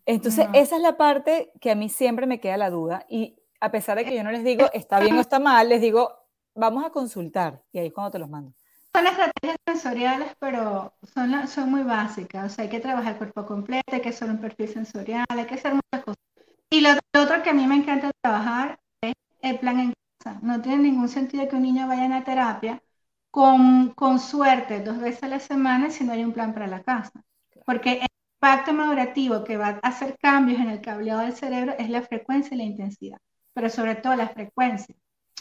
[0.07, 3.05] Entonces, esa es la parte que a mí siempre me queda la duda.
[3.09, 5.81] Y a pesar de que yo no les digo está bien o está mal, les
[5.81, 6.13] digo,
[6.55, 7.65] vamos a consultar.
[7.73, 8.53] Y ahí es cuando te los mando.
[8.95, 12.53] Son estrategias sensoriales, pero son, son muy básicas.
[12.53, 15.47] O sea, hay que trabajar el cuerpo completo, hay que hacer un perfil sensorial, hay
[15.47, 16.26] que hacer muchas cosas.
[16.71, 16.91] Y lo,
[17.21, 20.39] otro que a mí me encanta trabajar es el plan en casa.
[20.43, 22.83] No tiene ningún sentido que un niño vaya a la terapia
[23.31, 26.83] con, con suerte dos veces a la semana si no hay un plan para la
[26.83, 27.23] casa.
[27.65, 28.07] Porque el
[28.37, 32.55] impacto madurativo que va a hacer cambios en el cableado del cerebro es la frecuencia
[32.55, 33.19] y la intensidad,
[33.53, 34.95] pero sobre todo la frecuencia.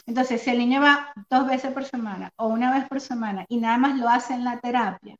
[0.05, 3.57] Entonces, si el niño va dos veces por semana o una vez por semana y
[3.57, 5.15] nada más lo hace en la terapia,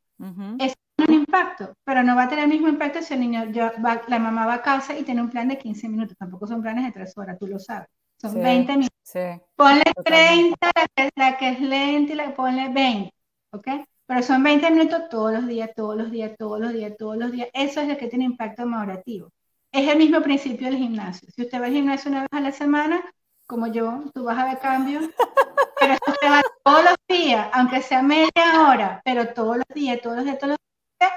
[0.58, 3.44] es un impacto, pero no va a tener el mismo impacto si el niño,
[3.84, 6.62] va, la mamá va a casa y tiene un plan de 15 minutos, tampoco son
[6.62, 7.88] planes de 3 horas, tú lo sabes,
[8.20, 9.40] son 20 minutos.
[9.56, 10.56] ponle 30,
[11.16, 13.12] la que, es lenta y la ponle 20,
[13.52, 13.68] ¿ok?
[14.06, 17.32] Pero son 20 minutos todos los días, todos los días, todos los días, todos los
[17.32, 17.48] días.
[17.52, 19.30] Eso es lo que tiene impacto madurativo.
[19.72, 21.28] Es el mismo principio del gimnasio.
[21.34, 23.04] Si usted va al gimnasio una vez a la semana,
[23.46, 25.04] como yo, tú vas a ver cambios,
[25.80, 30.00] pero si usted va todos los días, aunque sea media hora, pero todos los días,
[30.00, 30.65] todos los días, todos los días,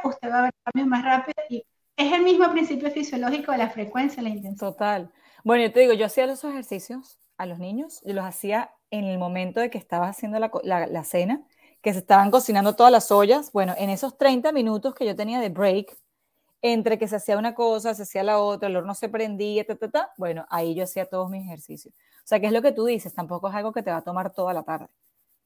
[0.03, 1.63] usted va a ver cambios más rápido y
[1.95, 4.71] es el mismo principio fisiológico de la frecuencia, la intensidad.
[4.71, 5.11] Total.
[5.43, 9.05] Bueno, yo te digo, yo hacía los ejercicios a los niños, yo los hacía en
[9.05, 11.41] el momento de que estaba haciendo la, la cena,
[11.81, 13.51] que se estaban cocinando todas las ollas.
[13.51, 15.97] Bueno, en esos 30 minutos que yo tenía de break,
[16.61, 19.75] entre que se hacía una cosa, se hacía la otra, el horno se prendía, ta,
[19.75, 21.93] ta, ta, bueno, ahí yo hacía todos mis ejercicios.
[21.93, 24.03] O sea, que es lo que tú dices, tampoco es algo que te va a
[24.03, 24.87] tomar toda la tarde.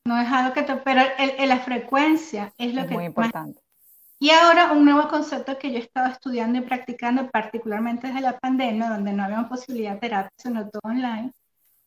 [0.05, 3.61] No es algo que te, pero el, la frecuencia es lo es que muy importante.
[4.19, 8.39] Y ahora un nuevo concepto que yo he estado estudiando y practicando, particularmente desde la
[8.39, 11.31] pandemia, donde no había posibilidad de terapia, sino todo online,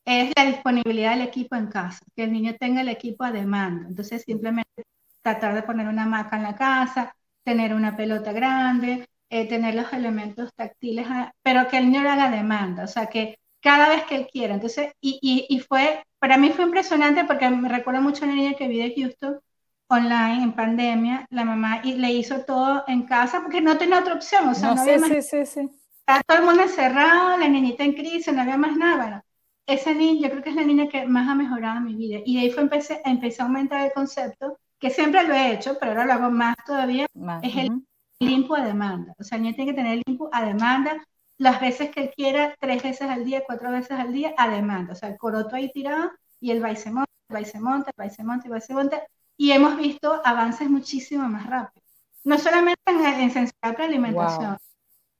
[0.04, 3.88] es la disponibilidad del equipo en casa, que el niño tenga el equipo a demanda.
[3.88, 4.84] Entonces, simplemente
[5.22, 7.14] tratar de poner una hamaca en la casa,
[7.44, 11.06] tener una pelota grande, eh, tener los elementos táctiles,
[11.42, 14.54] pero que el niño haga demanda, o sea, que cada vez que él quiera.
[14.54, 15.18] Entonces, y,
[15.48, 18.78] y, fue, para mí fue impresionante porque me recuerdo mucho a una niña que vi
[18.78, 19.40] de Houston
[19.88, 24.14] online en pandemia, la mamá y le hizo todo en casa porque no tenía otra
[24.14, 25.70] opción, o sea, no, había más, sí, sí.
[26.00, 29.02] Estaba todo el mundo encerrado, la niñita en crisis, no había más nada.
[29.02, 29.22] Bueno,
[29.66, 32.20] esa niña, yo creo que es la niña que más ha mejorado mi vida.
[32.24, 35.76] Y de ahí fue empecé, empecé a aumentar el concepto, que siempre lo he hecho,
[35.80, 37.06] pero ahora lo hago más todavía,
[37.42, 37.82] es el
[38.20, 39.14] limpo a demanda.
[39.18, 41.04] O sea, el niño tiene que tener limpo a demanda
[41.38, 44.92] las veces que él quiera, tres veces al día, cuatro veces al día, a demanda.
[44.92, 47.44] O sea, el coroto ahí tirado y el va y se monta, el va y
[47.44, 49.04] se monta, el va y se monta, el va
[49.36, 51.84] y hemos visto avances muchísimo más rápido.
[52.24, 54.56] No solamente en, en sensibilidad alimentación,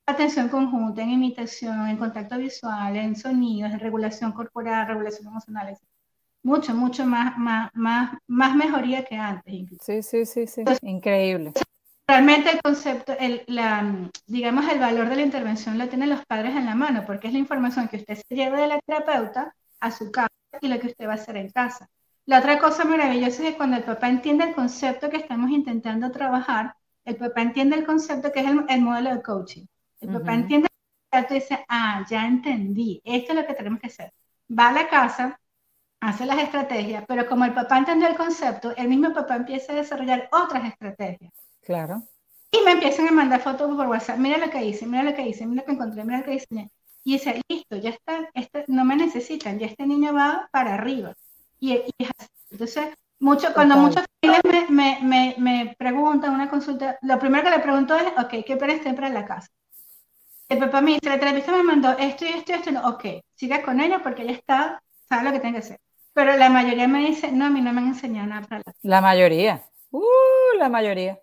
[0.05, 5.77] atención conjunta, en imitación, en contacto visual, en sonidos, en regulación corporal, regulación emocional.
[6.43, 9.69] Mucho, mucho más, más, más, más mejoría que antes.
[9.81, 10.63] Sí, sí, sí, sí.
[10.81, 11.53] Increíble.
[12.07, 16.55] Realmente el concepto, el, la, digamos, el valor de la intervención lo tienen los padres
[16.55, 19.91] en la mano, porque es la información que usted se lleva de la terapeuta a
[19.91, 20.29] su casa
[20.61, 21.89] y lo que usted va a hacer en casa.
[22.27, 26.11] La otra cosa maravillosa es que cuando el papá entiende el concepto que estamos intentando
[26.11, 26.75] trabajar,
[27.05, 29.65] el papá entiende el concepto que es el, el modelo de coaching.
[30.01, 30.67] El papá entiende
[31.13, 34.13] y dice, ah, ya entendí, esto es lo que tenemos que hacer.
[34.47, 35.39] Va a la casa,
[36.01, 39.77] hace las estrategias, pero como el papá entendió el concepto, el mismo papá empieza a
[39.77, 41.33] desarrollar otras estrategias.
[41.61, 42.03] Claro.
[42.51, 45.27] Y me empiezan a mandar fotos por WhatsApp, mira lo que hice, mira lo que
[45.27, 46.69] hice, mira lo que encontré, mira lo que hice.
[47.05, 51.15] Y dice, listo, ya está, este, no me necesitan, ya este niño va para arriba.
[51.59, 52.29] Y, es así.
[52.51, 52.87] Entonces,
[53.19, 57.95] mucho, cuando muchos me, me, me, me, preguntan una consulta, lo primero que le pregunto
[57.95, 59.47] es, ok, ¿qué planes tienen para la casa?
[60.49, 63.05] El papá me dice, la terapista me mandó esto y esto y esto, ok,
[63.35, 65.79] siga con ella porque ella está, sabe lo que tiene que hacer.
[66.13, 68.73] Pero la mayoría me dice, no, a mí no me han enseñado nada para la
[68.81, 71.19] La mayoría, uh, la mayoría.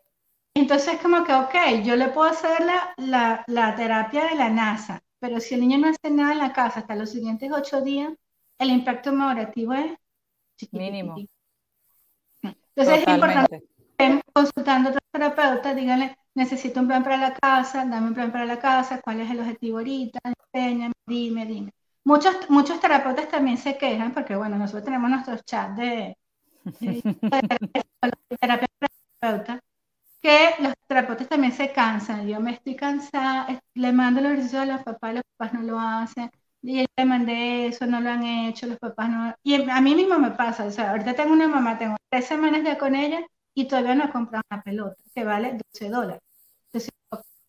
[0.54, 5.02] Entonces, como que, ok, yo le puedo hacer la, la, la, terapia de la NASA,
[5.18, 8.12] pero si el niño no hace nada en la casa hasta los siguientes ocho días,
[8.58, 9.92] el impacto madurativo es
[10.72, 11.16] mínimo.
[12.42, 13.62] Entonces, es importante
[14.34, 18.44] consultando a otro terapeuta, díganle, necesito un plan para la casa, dame un plan para
[18.44, 20.18] la casa, cuál es el objetivo ahorita,
[20.52, 21.72] enséñame, dime, dime.
[22.04, 26.16] muchos, muchos terapeutas también se quejan, porque bueno, nosotros tenemos nuestros chats de,
[28.40, 29.60] terapeuta,
[30.20, 32.26] que los terapeutas también se cansan.
[32.26, 35.78] Yo me estoy cansada, le mando los ejercicios a los papás, los papás no lo
[35.78, 36.30] hacen.
[36.66, 39.34] Y le mandé eso, no lo han hecho, los papás no.
[39.42, 42.62] Y a mí mismo me pasa, o sea, ahorita tengo una mamá, tengo tres semanas
[42.64, 43.20] ya con ella
[43.52, 46.22] y todavía no he comprado una pelota que vale 12 dólares.
[46.72, 46.90] Entonces,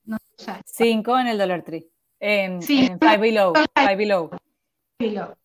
[0.04, 0.18] no,
[0.66, 1.88] Cinco en el Dollar Tree.
[2.20, 3.54] En, sí, en Five Below.
[3.74, 4.32] Five Below.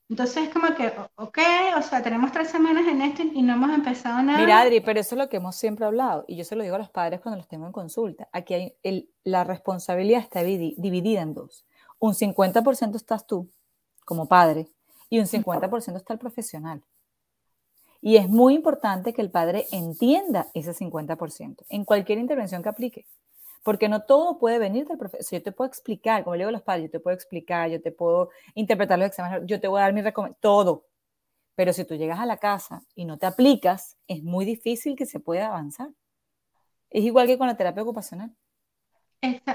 [0.09, 1.39] Entonces, como que, ok,
[1.79, 4.41] o sea, tenemos tres semanas en esto y no hemos empezado nada.
[4.41, 6.75] Mira, Adri, pero eso es lo que hemos siempre hablado, y yo se lo digo
[6.75, 8.29] a los padres cuando los tengo en consulta.
[8.33, 11.65] Aquí hay el, la responsabilidad está dividida en dos.
[12.01, 13.49] Un 50% estás tú,
[14.11, 14.67] como padre,
[15.09, 16.83] y un 50% está el profesional.
[18.01, 23.07] Y es muy importante que el padre entienda ese 50% en cualquier intervención que aplique.
[23.63, 25.39] Porque no todo puede venir del profesor.
[25.39, 27.81] Yo te puedo explicar, como le digo a los padres, yo te puedo explicar, yo
[27.81, 30.87] te puedo interpretar los exámenes, yo te voy a dar mi recomendación, todo.
[31.55, 35.07] Pero si tú llegas a la casa y no te aplicas, es muy difícil que
[35.07, 35.91] se pueda avanzar.
[36.89, 38.35] Es igual que con la terapia ocupacional.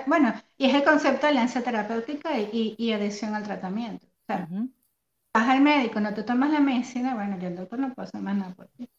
[0.08, 4.08] bueno, y es el concepto de alianza terapéutica y, y, adhesión al tratamiento.
[4.28, 4.48] O sea,
[5.34, 8.22] vas al médico, no te tomas la medicina, bueno, yo el doctor no puedo hacer
[8.22, 8.90] más nada por ti.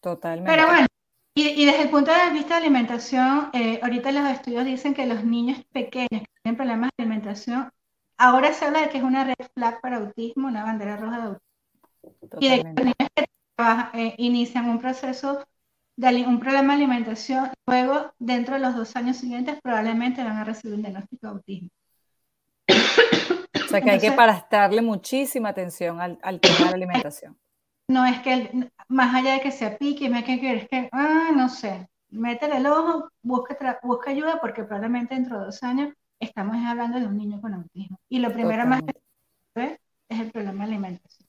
[0.00, 0.50] Totalmente.
[0.50, 0.86] Pero bueno,
[1.34, 5.24] y, desde el punto de vista de alimentación, eh, ahorita los estudios dicen que los
[5.24, 7.70] niños pequeños que tienen problemas de alimentación,
[8.18, 11.22] ahora se habla de que es una red flag para autismo, una bandera roja de
[11.22, 12.40] autismo.
[12.40, 13.26] Y de que los niños que
[13.94, 15.46] eh, inician un proceso
[15.96, 20.44] de un problema de alimentación, luego dentro de los dos años siguientes probablemente van a
[20.44, 21.68] recibir un diagnóstico de autismo.
[23.68, 27.36] O sea que hay que prestarle muchísima atención al, al tema de la alimentación
[27.88, 31.48] no es que, más allá de que se apique, me que es que, ah, no
[31.48, 37.00] sé, métele el ojo, busca, busca ayuda porque probablemente dentro de dos años estamos hablando
[37.00, 37.98] de un niño con autismo.
[38.08, 38.82] Y lo primero más
[39.54, 41.28] es el problema de alimentación.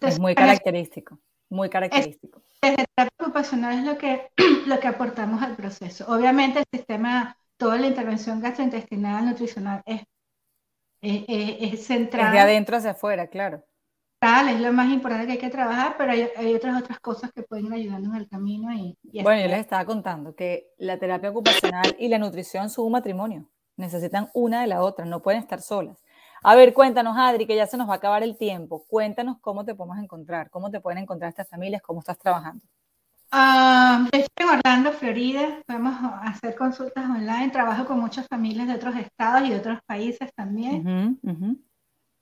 [0.00, 2.42] es muy característico, muy característico.
[2.62, 4.30] desde la ocupacional es lo que,
[4.66, 6.06] lo que aportamos al proceso.
[6.08, 10.02] Obviamente el sistema, toda la intervención gastrointestinal, nutricional es,
[11.00, 12.32] es, es, central.
[12.32, 13.64] de adentro hacia afuera, claro
[14.48, 17.72] es lo más importante que hay que trabajar, pero hay, otras otras cosas que pueden
[17.72, 18.72] ayudarnos en el camino.
[18.72, 22.92] Y, bueno, yo les estaba contando que la terapia ocupacional y la nutrición son un
[22.92, 23.48] matrimonio.
[23.76, 26.02] Necesitan una de la otra, no pueden estar solas.
[26.42, 28.84] A ver, cuéntanos, Adri, que ya se nos va a acabar el tiempo.
[28.88, 32.64] Cuéntanos cómo te podemos encontrar, cómo te pueden encontrar estas familias, cómo estás trabajando.
[33.32, 35.62] Uh, estoy en Orlando, Florida.
[35.66, 37.50] Podemos hacer consultas online.
[37.50, 41.18] Trabajo con muchas familias de otros estados y de otros países también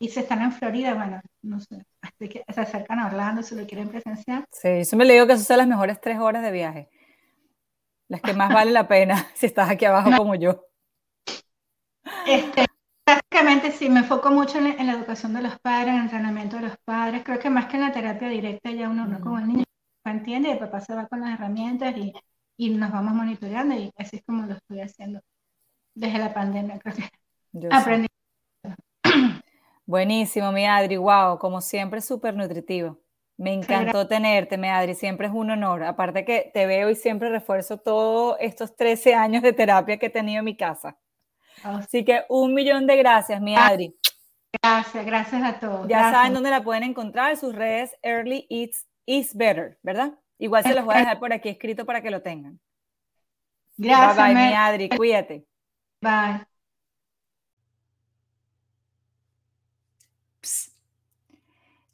[0.04, 3.54] y si están en Florida, bueno, no sé, hasta que se acercan a Orlando si
[3.54, 4.44] lo quieren presenciar.
[4.50, 6.90] Sí, yo me le digo que esas son las mejores tres horas de viaje,
[8.08, 10.66] las que más vale la pena si estás aquí abajo como yo.
[12.26, 12.66] Este,
[13.06, 16.62] básicamente sí, me enfoco mucho en, la educación de los padres, en el entrenamiento de
[16.62, 19.48] los padres, creo que más que en la terapia directa ya uno, no como el
[19.48, 19.64] niño
[20.10, 22.12] entiende, y el papá se va con las herramientas y,
[22.56, 25.20] y nos vamos monitoreando y así es como lo estoy haciendo
[25.94, 28.08] desde la pandemia, creo que aprendí.
[29.86, 32.98] Buenísimo, mi Adri, wow, como siempre, súper nutritivo.
[33.36, 35.82] Me encantó tenerte, mi Adri, siempre es un honor.
[35.84, 40.10] Aparte que te veo y siempre refuerzo todos estos 13 años de terapia que he
[40.10, 40.96] tenido en mi casa.
[41.64, 41.78] Oh.
[41.78, 43.94] Así que un millón de gracias, mi Adri.
[44.62, 45.88] Gracias, gracias a todos.
[45.88, 50.18] Ya saben dónde la pueden encontrar, sus redes Early Eats is Better, ¿verdad?
[50.38, 52.60] Igual se los voy a dejar por aquí escrito para que lo tengan.
[53.76, 54.16] Gracias.
[54.16, 55.46] Bye, bye mi Adri, cuídate.
[56.00, 56.46] Bye.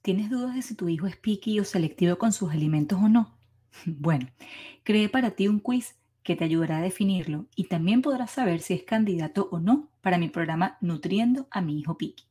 [0.02, 3.38] ¿Tienes dudas de si tu hijo es picky o selectivo con sus alimentos o no?
[3.86, 4.28] Bueno,
[4.82, 8.74] creé para ti un quiz que te ayudará a definirlo y también podrás saber si
[8.74, 12.24] es candidato o no para mi programa Nutriendo a mi hijo picky.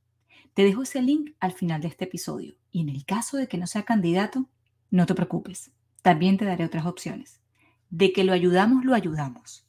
[0.53, 3.57] Te dejo ese link al final de este episodio y en el caso de que
[3.57, 4.49] no sea candidato,
[4.91, 5.71] no te preocupes,
[6.01, 7.41] también te daré otras opciones.
[7.89, 9.65] De que lo ayudamos, lo ayudamos.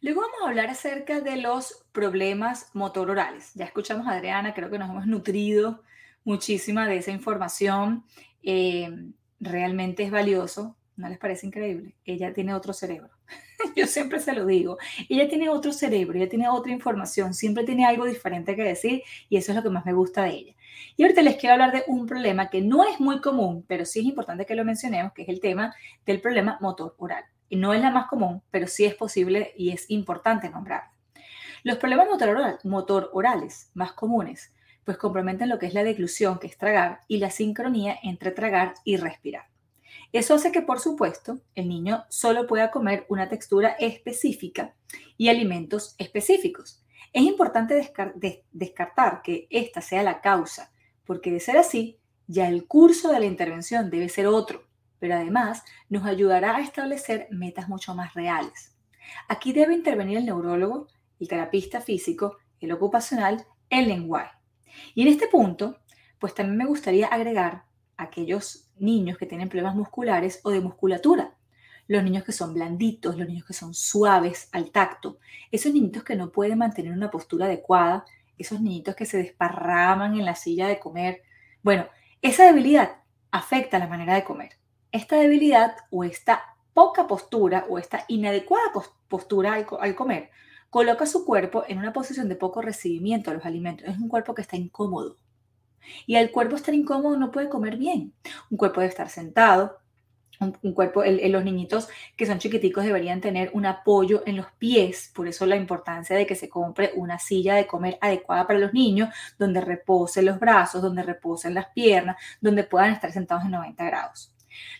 [0.00, 3.50] Luego vamos a hablar acerca de los problemas motororales.
[3.54, 5.82] Ya escuchamos a Adriana, creo que nos hemos nutrido
[6.24, 8.04] muchísima de esa información.
[8.42, 8.88] Eh,
[9.40, 11.96] realmente es valioso, ¿no les parece increíble?
[12.04, 13.10] Ella tiene otro cerebro.
[13.76, 14.78] Yo siempre se lo digo.
[15.08, 19.36] Ella tiene otro cerebro, ella tiene otra información, siempre tiene algo diferente que decir y
[19.36, 20.54] eso es lo que más me gusta de ella.
[20.96, 24.00] Y ahorita les quiero hablar de un problema que no es muy común, pero sí
[24.00, 25.74] es importante que lo mencionemos, que es el tema
[26.04, 27.24] del problema motor oral
[27.56, 30.92] no es la más común, pero sí es posible y es importante nombrarla.
[31.62, 32.08] Los problemas
[32.64, 34.52] motor, orales más comunes
[34.84, 38.72] pues comprometen lo que es la deglución, que es tragar, y la sincronía entre tragar
[38.84, 39.44] y respirar.
[40.14, 44.74] Eso hace que, por supuesto, el niño solo pueda comer una textura específica
[45.18, 46.82] y alimentos específicos.
[47.12, 47.92] Es importante
[48.52, 50.72] descartar que esta sea la causa,
[51.04, 54.64] porque de ser así, ya el curso de la intervención debe ser otro,
[54.98, 58.76] pero además nos ayudará a establecer metas mucho más reales.
[59.28, 60.88] Aquí debe intervenir el neurólogo,
[61.18, 64.36] el terapista físico, el ocupacional, el lenguaje.
[64.94, 65.78] Y en este punto,
[66.18, 67.64] pues también me gustaría agregar
[67.96, 71.34] aquellos niños que tienen problemas musculares o de musculatura,
[71.88, 75.18] los niños que son blanditos, los niños que son suaves al tacto,
[75.50, 78.04] esos niñitos que no pueden mantener una postura adecuada,
[78.36, 81.22] esos niñitos que se desparraman en la silla de comer.
[81.62, 81.88] Bueno,
[82.22, 82.98] esa debilidad
[83.30, 84.50] afecta la manera de comer.
[84.92, 86.42] Esta debilidad o esta
[86.74, 88.70] poca postura o esta inadecuada
[89.08, 90.30] postura al, comer
[90.70, 93.88] coloca su cuerpo en una posición de poco recibimiento a los alimentos.
[93.88, 95.16] Es un cuerpo que está incómodo.
[96.06, 98.12] Y al cuerpo estar incómodo no puede comer bien.
[98.50, 99.78] Un cuerpo debe estar sentado,
[100.40, 105.28] un, cuerpo, los niñitos que son chiquiticos deberían tener un apoyo en los pies, por
[105.28, 109.08] eso la importancia de que se compre una silla de comer adecuada para los niños,
[109.38, 114.32] donde reposen los brazos, donde reposen las piernas, donde puedan estar sentados en 90 grados.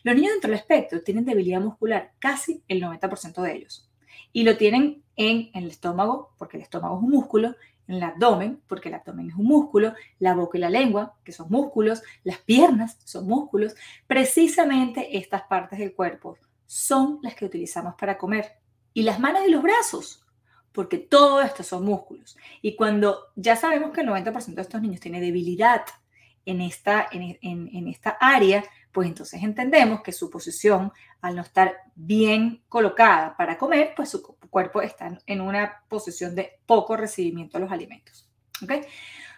[0.02, 3.88] Los niños dentro del espectro tienen debilidad muscular, casi el 90% de ellos,
[4.32, 7.54] y lo tienen en el estómago, porque el estómago es un músculo,
[7.88, 11.32] en el abdomen, porque el abdomen es un músculo, la boca y la lengua, que
[11.32, 13.74] son músculos, las piernas son músculos.
[14.06, 18.58] Precisamente estas partes del cuerpo son las que utilizamos para comer.
[18.92, 20.24] Y las manos y los brazos,
[20.72, 22.36] porque todo esto son músculos.
[22.60, 25.82] Y cuando ya sabemos que el 90% de estos niños tiene debilidad
[26.44, 32.62] en esta, en esta área, pues entonces entendemos que su posición, al no estar bien
[32.68, 37.70] colocada para comer, pues su cuerpo está en una posición de poco recibimiento a los
[37.70, 38.28] alimentos.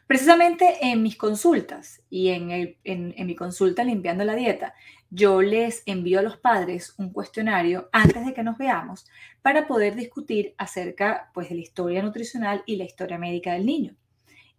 [0.07, 4.75] Precisamente en mis consultas y en, en, mi consulta limpiando la dieta,
[5.09, 9.07] yo les envío a los padres un cuestionario antes de que nos veamos
[9.41, 13.95] para poder discutir acerca pues, de la historia nutricional y la historia médica del niño.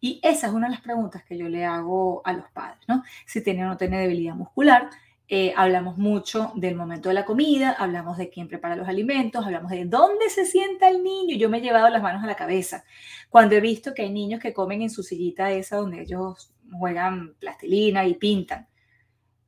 [0.03, 3.03] Y esa es una de las preguntas que yo le hago a los padres, ¿no?
[3.27, 4.89] Si tiene o no tiene debilidad muscular.
[5.27, 9.71] Eh, hablamos mucho del momento de la comida, hablamos de quién prepara los alimentos, hablamos
[9.71, 11.37] de dónde se sienta el niño.
[11.37, 12.83] Yo me he llevado las manos a la cabeza
[13.29, 17.35] cuando he visto que hay niños que comen en su sillita esa donde ellos juegan
[17.39, 18.67] plastilina y pintan.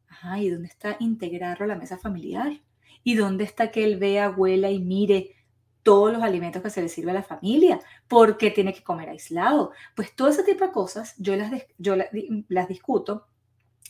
[0.07, 2.61] Ajá, ¿y dónde está integrarlo a la mesa familiar?
[3.03, 5.35] ¿Y dónde está que él vea, huela y mire
[5.83, 9.71] todos los alimentos que se le sirve a la familia, porque tiene que comer aislado.
[9.95, 13.27] Pues todo ese tipo de cosas yo las, yo las, discuto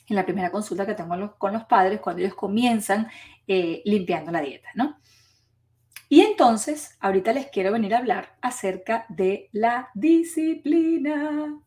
[0.07, 3.07] en la primera consulta que tengo con los padres cuando ellos comienzan
[3.47, 4.97] eh, limpiando la dieta, ¿no?
[6.09, 11.59] Y entonces, ahorita les quiero venir a hablar acerca de la disciplina.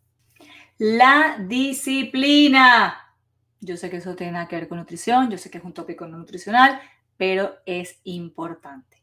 [0.78, 3.12] La disciplina.
[3.60, 5.72] Yo sé que eso tiene nada que ver con nutrición, yo sé que es un
[5.72, 6.80] tópico no nutricional,
[7.16, 8.95] pero es importante.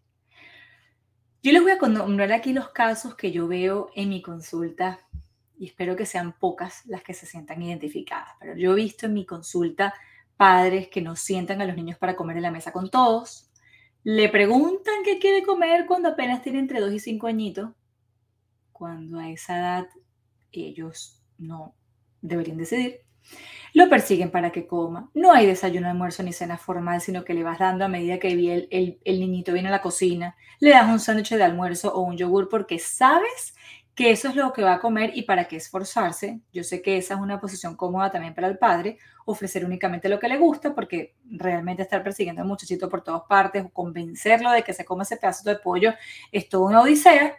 [1.44, 5.02] Yo les voy a nombrar aquí los casos que yo veo en mi consulta
[5.60, 9.14] y espero que sean pocas las que se sientan identificadas, pero yo he visto en
[9.14, 9.94] mi consulta
[10.38, 13.52] padres que no sientan a los niños para comer en la mesa con todos,
[14.06, 17.72] le preguntan qué quiere comer cuando apenas tiene entre 2 y 5 añitos,
[18.72, 19.88] cuando a esa edad
[20.54, 21.76] ellos no
[22.22, 23.02] deberían decidir.
[23.74, 25.10] Lo persiguen para que coma.
[25.16, 28.28] No hay desayuno, almuerzo ni cena formal, sino que le vas dando a medida que
[28.28, 30.36] el, el, niñito viene a la cocina.
[30.60, 33.56] Le das un sándwich de almuerzo o un yogur porque sabes
[33.96, 36.40] que eso es lo que va a comer y para qué esforzarse.
[36.52, 40.20] Yo sé que esa es una posición cómoda también para el padre, ofrecer únicamente lo
[40.20, 44.64] que le gusta, porque realmente estar persiguiendo al muchachito por todas partes o convencerlo de
[44.64, 45.94] que se coma ese pedazo de pollo
[46.32, 47.38] es toda una odisea.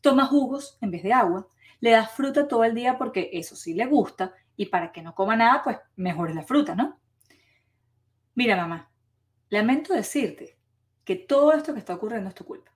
[0.00, 1.46] Toma jugos en vez de agua,
[1.80, 5.14] le das fruta todo el día porque eso sí le gusta y para que no
[5.14, 6.98] coma nada, pues mejor la fruta, ¿no?
[8.34, 8.90] Mira, mamá,
[9.48, 10.56] lamento decirte
[11.04, 12.72] que todo esto que está ocurriendo es tu culpa.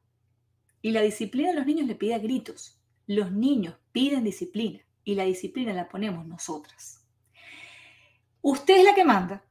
[0.82, 2.80] Y la disciplina de los niños le pide a gritos.
[3.06, 7.06] Los niños piden disciplina y la disciplina la ponemos nosotras.
[8.42, 9.42] Usted es la que manda,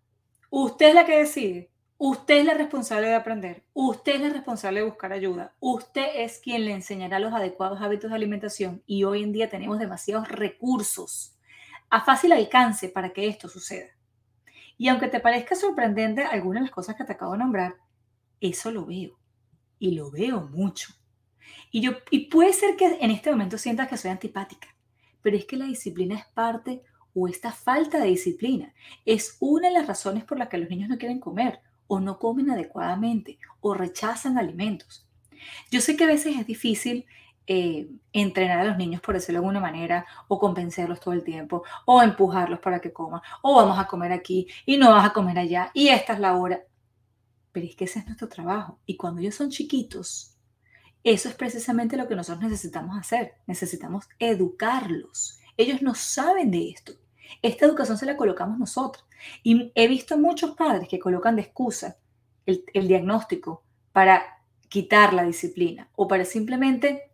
[0.50, 4.80] usted es la que decide, usted es la responsable de aprender, usted es la responsable
[4.80, 9.24] de buscar ayuda, usted es quien le enseñará los adecuados hábitos de alimentación y hoy
[9.24, 11.37] en día tenemos demasiados recursos
[11.90, 13.90] a fácil alcance para que esto suceda.
[14.78, 17.76] Y aunque te parezca sorprendente algunas de las cosas que te acabo de nombrar,
[18.40, 19.18] eso lo veo.
[19.80, 20.94] Y lo veo mucho.
[21.72, 24.68] Y, yo, y puede ser que en este momento sientas que soy antipática,
[25.22, 26.84] pero es que la disciplina es parte
[27.14, 28.74] o esta falta de disciplina
[29.06, 32.20] es una de las razones por las que los niños no quieren comer o no
[32.20, 35.08] comen adecuadamente o rechazan alimentos.
[35.72, 37.06] Yo sé que a veces es difícil
[37.48, 41.64] eh, entrenar a los niños, por decirlo de alguna manera, o convencerlos todo el tiempo,
[41.86, 45.40] o empujarlos para que coman, o vamos a comer aquí y no vas a comer
[45.40, 46.62] allá, y esta es la hora.
[47.52, 48.80] pero es que ese es nuestro trabajo.
[48.86, 50.36] Y cuando ellos son chiquitos,
[51.04, 53.36] eso es precisamente lo que nosotros necesitamos hacer.
[53.48, 55.40] Necesitamos educarlos.
[55.56, 56.94] Ellos no saben de esto.
[57.42, 59.06] Esta educación se la colocamos nosotros.
[59.44, 61.98] Y he visto muchos padres que colocan de excusa
[62.46, 64.22] el, el diagnóstico para
[64.70, 67.12] quitar la disciplina o para simplemente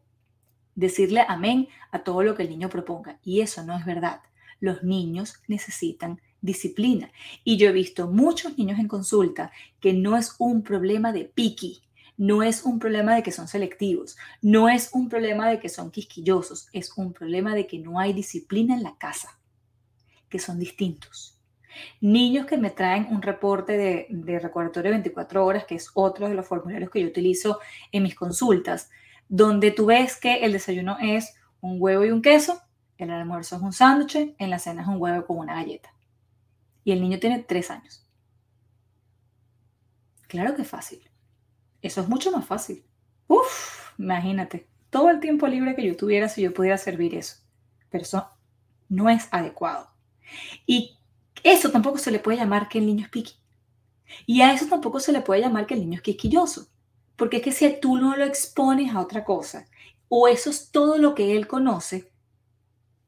[0.76, 3.20] decirle amén a todo lo que el niño proponga.
[3.24, 4.22] Y eso no es verdad.
[4.60, 7.12] Los niños necesitan disciplina.
[7.44, 11.82] Y yo he visto muchos niños en consulta que no es un problema de piqui,
[12.18, 15.90] no es un problema de que son selectivos, no es un problema de que son
[15.90, 19.40] quisquillosos, es un problema de que no hay disciplina en la casa,
[20.30, 21.40] que son distintos.
[22.02, 26.30] Niños que me traen un reporte de, de recordatorio de 24 horas, que es otro
[26.30, 27.60] de los formularios que yo utilizo
[27.92, 28.92] en mis consultas,
[29.30, 32.62] donde tú ves que el desayuno es un huevo y un queso,
[32.98, 35.94] el almuerzo es un sándwich, en la cena es un huevo con una galleta.
[36.84, 38.06] Y el niño tiene tres años.
[40.28, 41.10] Claro que es fácil.
[41.82, 42.86] Eso es mucho más fácil.
[43.28, 47.38] Uf, imagínate, todo el tiempo libre que yo tuviera si yo pudiera servir eso.
[47.90, 48.28] Pero eso
[48.90, 49.90] no es adecuado.
[50.66, 50.98] Y
[51.44, 53.34] eso tampoco se le puede llamar que el niño es piqui.
[54.26, 56.68] Y a eso tampoco se le puede llamar que el niño es quisquilloso.
[57.16, 59.66] Porque es que si tú no lo expones a otra cosa,
[60.10, 62.12] o eso es todo lo que él conoce,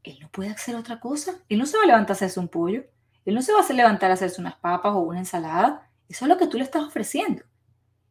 [0.06, 1.34] él no puede hacer otra cosa.
[1.50, 2.84] Él no se va a levantar a hacerse un pollo.
[3.26, 5.90] Él no se va a levantar a hacerse unas papas o una ensalada.
[6.08, 7.44] Eso es lo que tú le estás ofreciendo.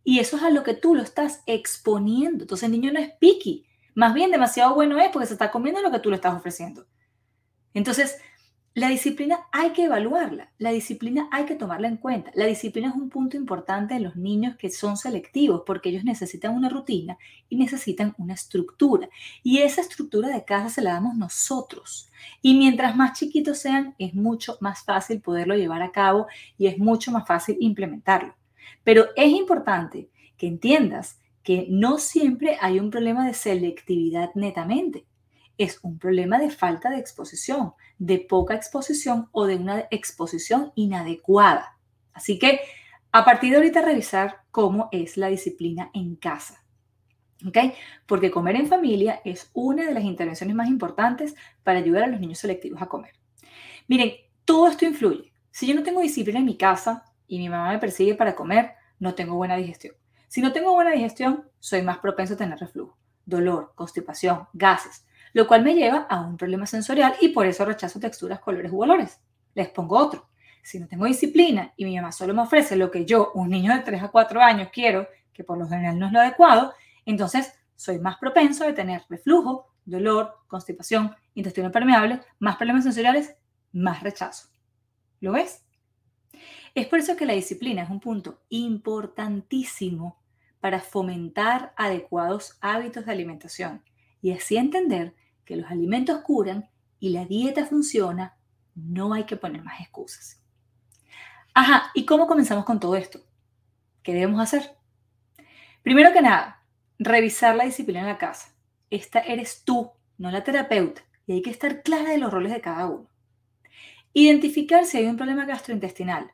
[0.03, 2.45] Y eso es a lo que tú lo estás exponiendo.
[2.45, 3.64] Entonces el niño no es picky.
[3.95, 6.84] Más bien demasiado bueno es porque se está comiendo lo que tú le estás ofreciendo.
[7.74, 8.18] Entonces,
[8.76, 12.32] la disciplina hay que evaluarla, la disciplina hay que tomarla en cuenta.
[12.34, 16.52] La disciplina es un punto importante en los niños que son selectivos porque ellos necesitan
[16.52, 17.16] una rutina
[17.48, 19.08] y necesitan una estructura.
[19.44, 22.10] Y esa estructura de casa se la damos nosotros.
[22.42, 26.26] Y mientras más chiquitos sean, es mucho más fácil poderlo llevar a cabo
[26.58, 28.34] y es mucho más fácil implementarlo.
[28.82, 35.04] Pero es importante que entiendas que no siempre hay un problema de selectividad netamente
[35.59, 41.76] es un problema de falta de exposición, de poca exposición o de una exposición inadecuada.
[42.12, 42.61] Así que
[43.12, 46.64] a partir de ahorita revisar cómo es la disciplina en casa.
[47.46, 47.59] ¿Ok?
[48.07, 52.20] Porque comer en familia es una de las intervenciones más importantes para ayudar a los
[52.20, 53.12] niños selectivos a comer.
[53.86, 54.12] Miren,
[54.44, 55.32] todo esto influye.
[55.50, 58.72] Si yo no tengo disciplina en mi casa y mi mamá me persigue para comer,
[58.98, 59.94] no tengo buena digestión.
[60.28, 62.96] Si no tengo buena digestión, soy más propenso a tener reflujo,
[63.26, 65.05] dolor, constipación, gases
[65.35, 68.80] lo cual me lleva a un problema sensorial y por eso rechazo texturas, colores u
[68.80, 69.20] olores.
[69.55, 70.30] Les pongo otro.
[70.62, 73.74] Si no tengo disciplina y mi mamá solo me ofrece lo que yo, un niño
[73.74, 76.72] de 3 a 4 años, quiero, que por lo general no es lo adecuado,
[77.05, 83.35] entonces soy más propenso a tener reflujo, dolor, constipación, intestino permeable, más problemas sensoriales,
[83.72, 84.49] más rechazo.
[85.20, 85.64] ¿Lo ves?
[86.76, 90.22] Es por eso que la disciplina es un punto importantísimo
[90.61, 93.82] para fomentar adecuados hábitos de alimentación
[94.22, 95.12] y así entender
[95.45, 96.68] que los alimentos curan
[96.99, 98.36] y la dieta funciona,
[98.74, 100.40] no hay que poner más excusas.
[101.53, 103.20] Ajá, ¿y cómo comenzamos con todo esto?
[104.03, 104.76] ¿Qué debemos hacer?
[105.82, 106.64] Primero que nada,
[106.99, 108.55] revisar la disciplina en la casa.
[108.90, 112.61] Esta eres tú, no la terapeuta, y hay que estar clara de los roles de
[112.61, 113.09] cada uno.
[114.12, 116.32] Identificar si hay un problema gastrointestinal.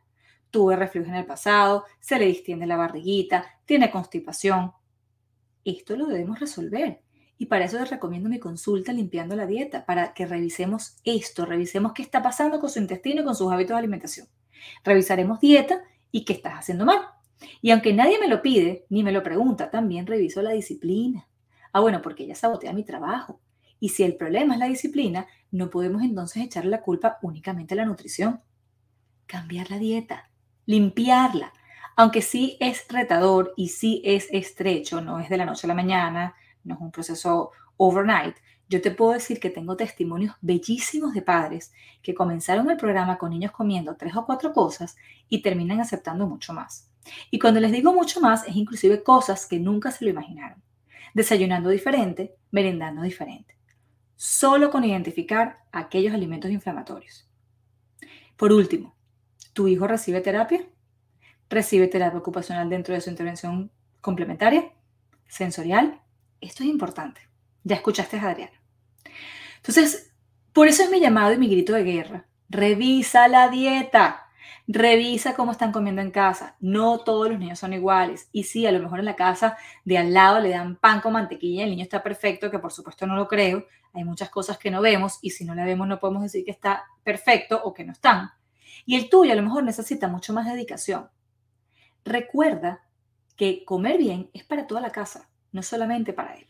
[0.51, 4.73] Tuve reflujo en el pasado, se le distiende la barriguita, tiene constipación.
[5.65, 7.03] Esto lo debemos resolver
[7.41, 11.95] y para eso les recomiendo mi consulta limpiando la dieta, para que revisemos esto, revisemos
[11.95, 14.29] qué está pasando con su intestino y con sus hábitos de alimentación.
[14.85, 15.81] Revisaremos dieta
[16.13, 16.99] y qué estás haciendo mal.
[17.63, 21.27] Y aunque nadie me lo pide ni me lo pregunta, también reviso la disciplina.
[21.73, 23.41] Ah, bueno, porque ella sabotea mi trabajo.
[23.79, 27.79] Y si el problema es la disciplina, no podemos entonces echarle la culpa únicamente a
[27.79, 28.43] la nutrición.
[29.25, 30.29] Cambiar la dieta,
[30.67, 31.55] limpiarla,
[31.97, 35.75] aunque sí es retador y sí es estrecho, no es de la noche a la
[35.75, 36.35] mañana,
[36.65, 38.37] no es un proceso overnight,
[38.71, 43.31] yo te puedo decir que tengo testimonios bellísimos de padres que comenzaron el programa con
[43.31, 44.97] niños comiendo tres o cuatro cosas
[45.29, 46.89] y terminan aceptando mucho más.
[47.33, 50.63] Y cuando les digo mucho más, es inclusive cosas que nunca se lo imaginaron.
[51.15, 53.57] Desayunando diferente, merendando diferente.
[54.15, 57.29] Solo con identificar aquellos alimentos inflamatorios.
[58.37, 58.95] Por último,
[59.53, 60.65] ¿tu hijo recibe terapia?
[61.49, 64.73] ¿Recibe terapia ocupacional dentro de su intervención complementaria?
[65.27, 66.01] ¿Sensorial?
[66.41, 67.21] Esto es importante.
[67.65, 68.61] Ya escuchaste a Adriana.
[69.57, 70.13] Entonces,
[70.53, 72.27] por eso es mi llamado y mi grito de guerra.
[72.49, 74.27] Revisa la dieta.
[74.67, 76.57] Revisa cómo están comiendo en casa.
[76.61, 78.29] No todos los niños son iguales.
[78.33, 81.13] Y sí, a lo mejor en la casa de al lado le dan pan con
[81.13, 83.67] mantequilla, el niño está perfecto, que por supuesto no lo creo.
[83.93, 86.53] Hay muchas cosas que no vemos y si no la vemos no podemos decir que
[86.53, 88.31] está perfecto o que no están.
[88.87, 91.11] Y el tuyo a lo mejor necesita mucho más dedicación.
[92.05, 92.83] recuerda
[93.37, 96.47] que comer bien es para toda la casa, no solamente para él.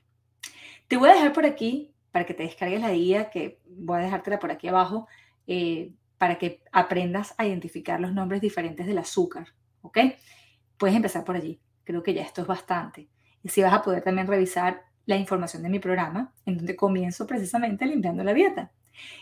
[0.88, 4.02] Te voy a dejar por aquí para que te descargues la guía, que voy a
[4.02, 5.06] dejártela por aquí abajo,
[5.46, 9.48] eh, para que aprendas a identificar los nombres diferentes del azúcar,
[9.82, 9.98] ¿ok?
[10.76, 11.60] Puedes empezar por allí.
[11.84, 13.08] Creo que ya esto es bastante.
[13.42, 17.26] Y si vas a poder también revisar la información de mi programa, en donde comienzo
[17.26, 18.70] precisamente limpiando la dieta.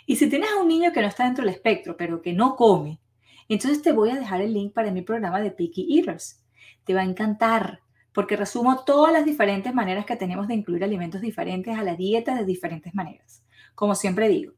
[0.06, 2.56] Y si tienes a un niño que no está dentro del espectro, pero que no
[2.56, 3.00] come,
[3.48, 6.42] entonces te voy a dejar el link para mi programa de Picky Eaters.
[6.84, 7.80] Te va a encantar
[8.18, 12.34] porque resumo todas las diferentes maneras que tenemos de incluir alimentos diferentes a la dieta
[12.34, 13.44] de diferentes maneras.
[13.76, 14.54] Como siempre digo,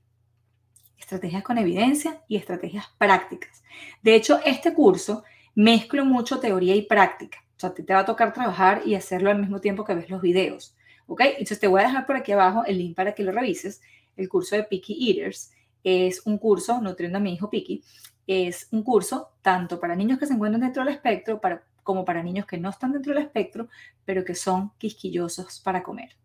[0.97, 3.63] estrategias con evidencia y estrategias prácticas.
[4.01, 7.45] De hecho, este curso mezclo mucho teoría y práctica.
[7.55, 10.09] O sea, te, te va a tocar trabajar y hacerlo al mismo tiempo que ves
[10.09, 10.75] los videos.
[11.07, 11.21] ¿Ok?
[11.21, 13.83] Entonces te voy a dejar por aquí abajo el link para que lo revises.
[14.17, 15.53] El curso de Picky Eaters
[15.85, 17.85] es un curso, nutriendo a mi hijo Picky,
[18.27, 22.23] es un curso tanto para niños que se encuentran dentro del espectro para, como para
[22.23, 23.69] niños que no están dentro del espectro,
[24.05, 26.17] pero que son quisquillosos para comer.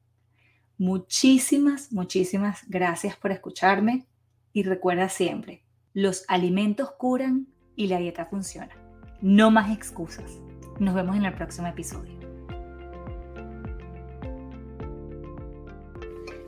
[0.78, 4.06] Muchísimas, muchísimas gracias por escucharme
[4.51, 8.76] y recuerda siempre, los alimentos curan y la dieta funciona.
[9.22, 10.39] No más excusas.
[10.80, 12.16] Nos vemos en el próximo episodio.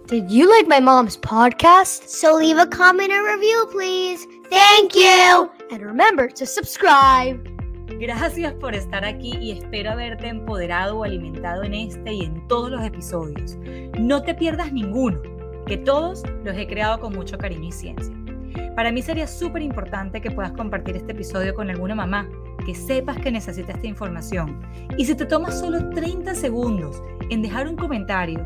[0.08, 2.08] Did you like my mom's podcast?
[2.08, 4.26] So leave a comment or review, please.
[4.50, 5.52] Thank you.
[5.70, 7.57] And remember to subscribe.
[8.00, 12.70] Gracias por estar aquí y espero haberte empoderado o alimentado en este y en todos
[12.70, 13.58] los episodios.
[13.98, 15.20] No te pierdas ninguno,
[15.66, 18.14] que todos los he creado con mucho cariño y ciencia.
[18.76, 22.30] Para mí sería súper importante que puedas compartir este episodio con alguna mamá,
[22.66, 24.60] que sepas que necesita esta información.
[24.98, 28.46] Y si te tomas solo 30 segundos en dejar un comentario,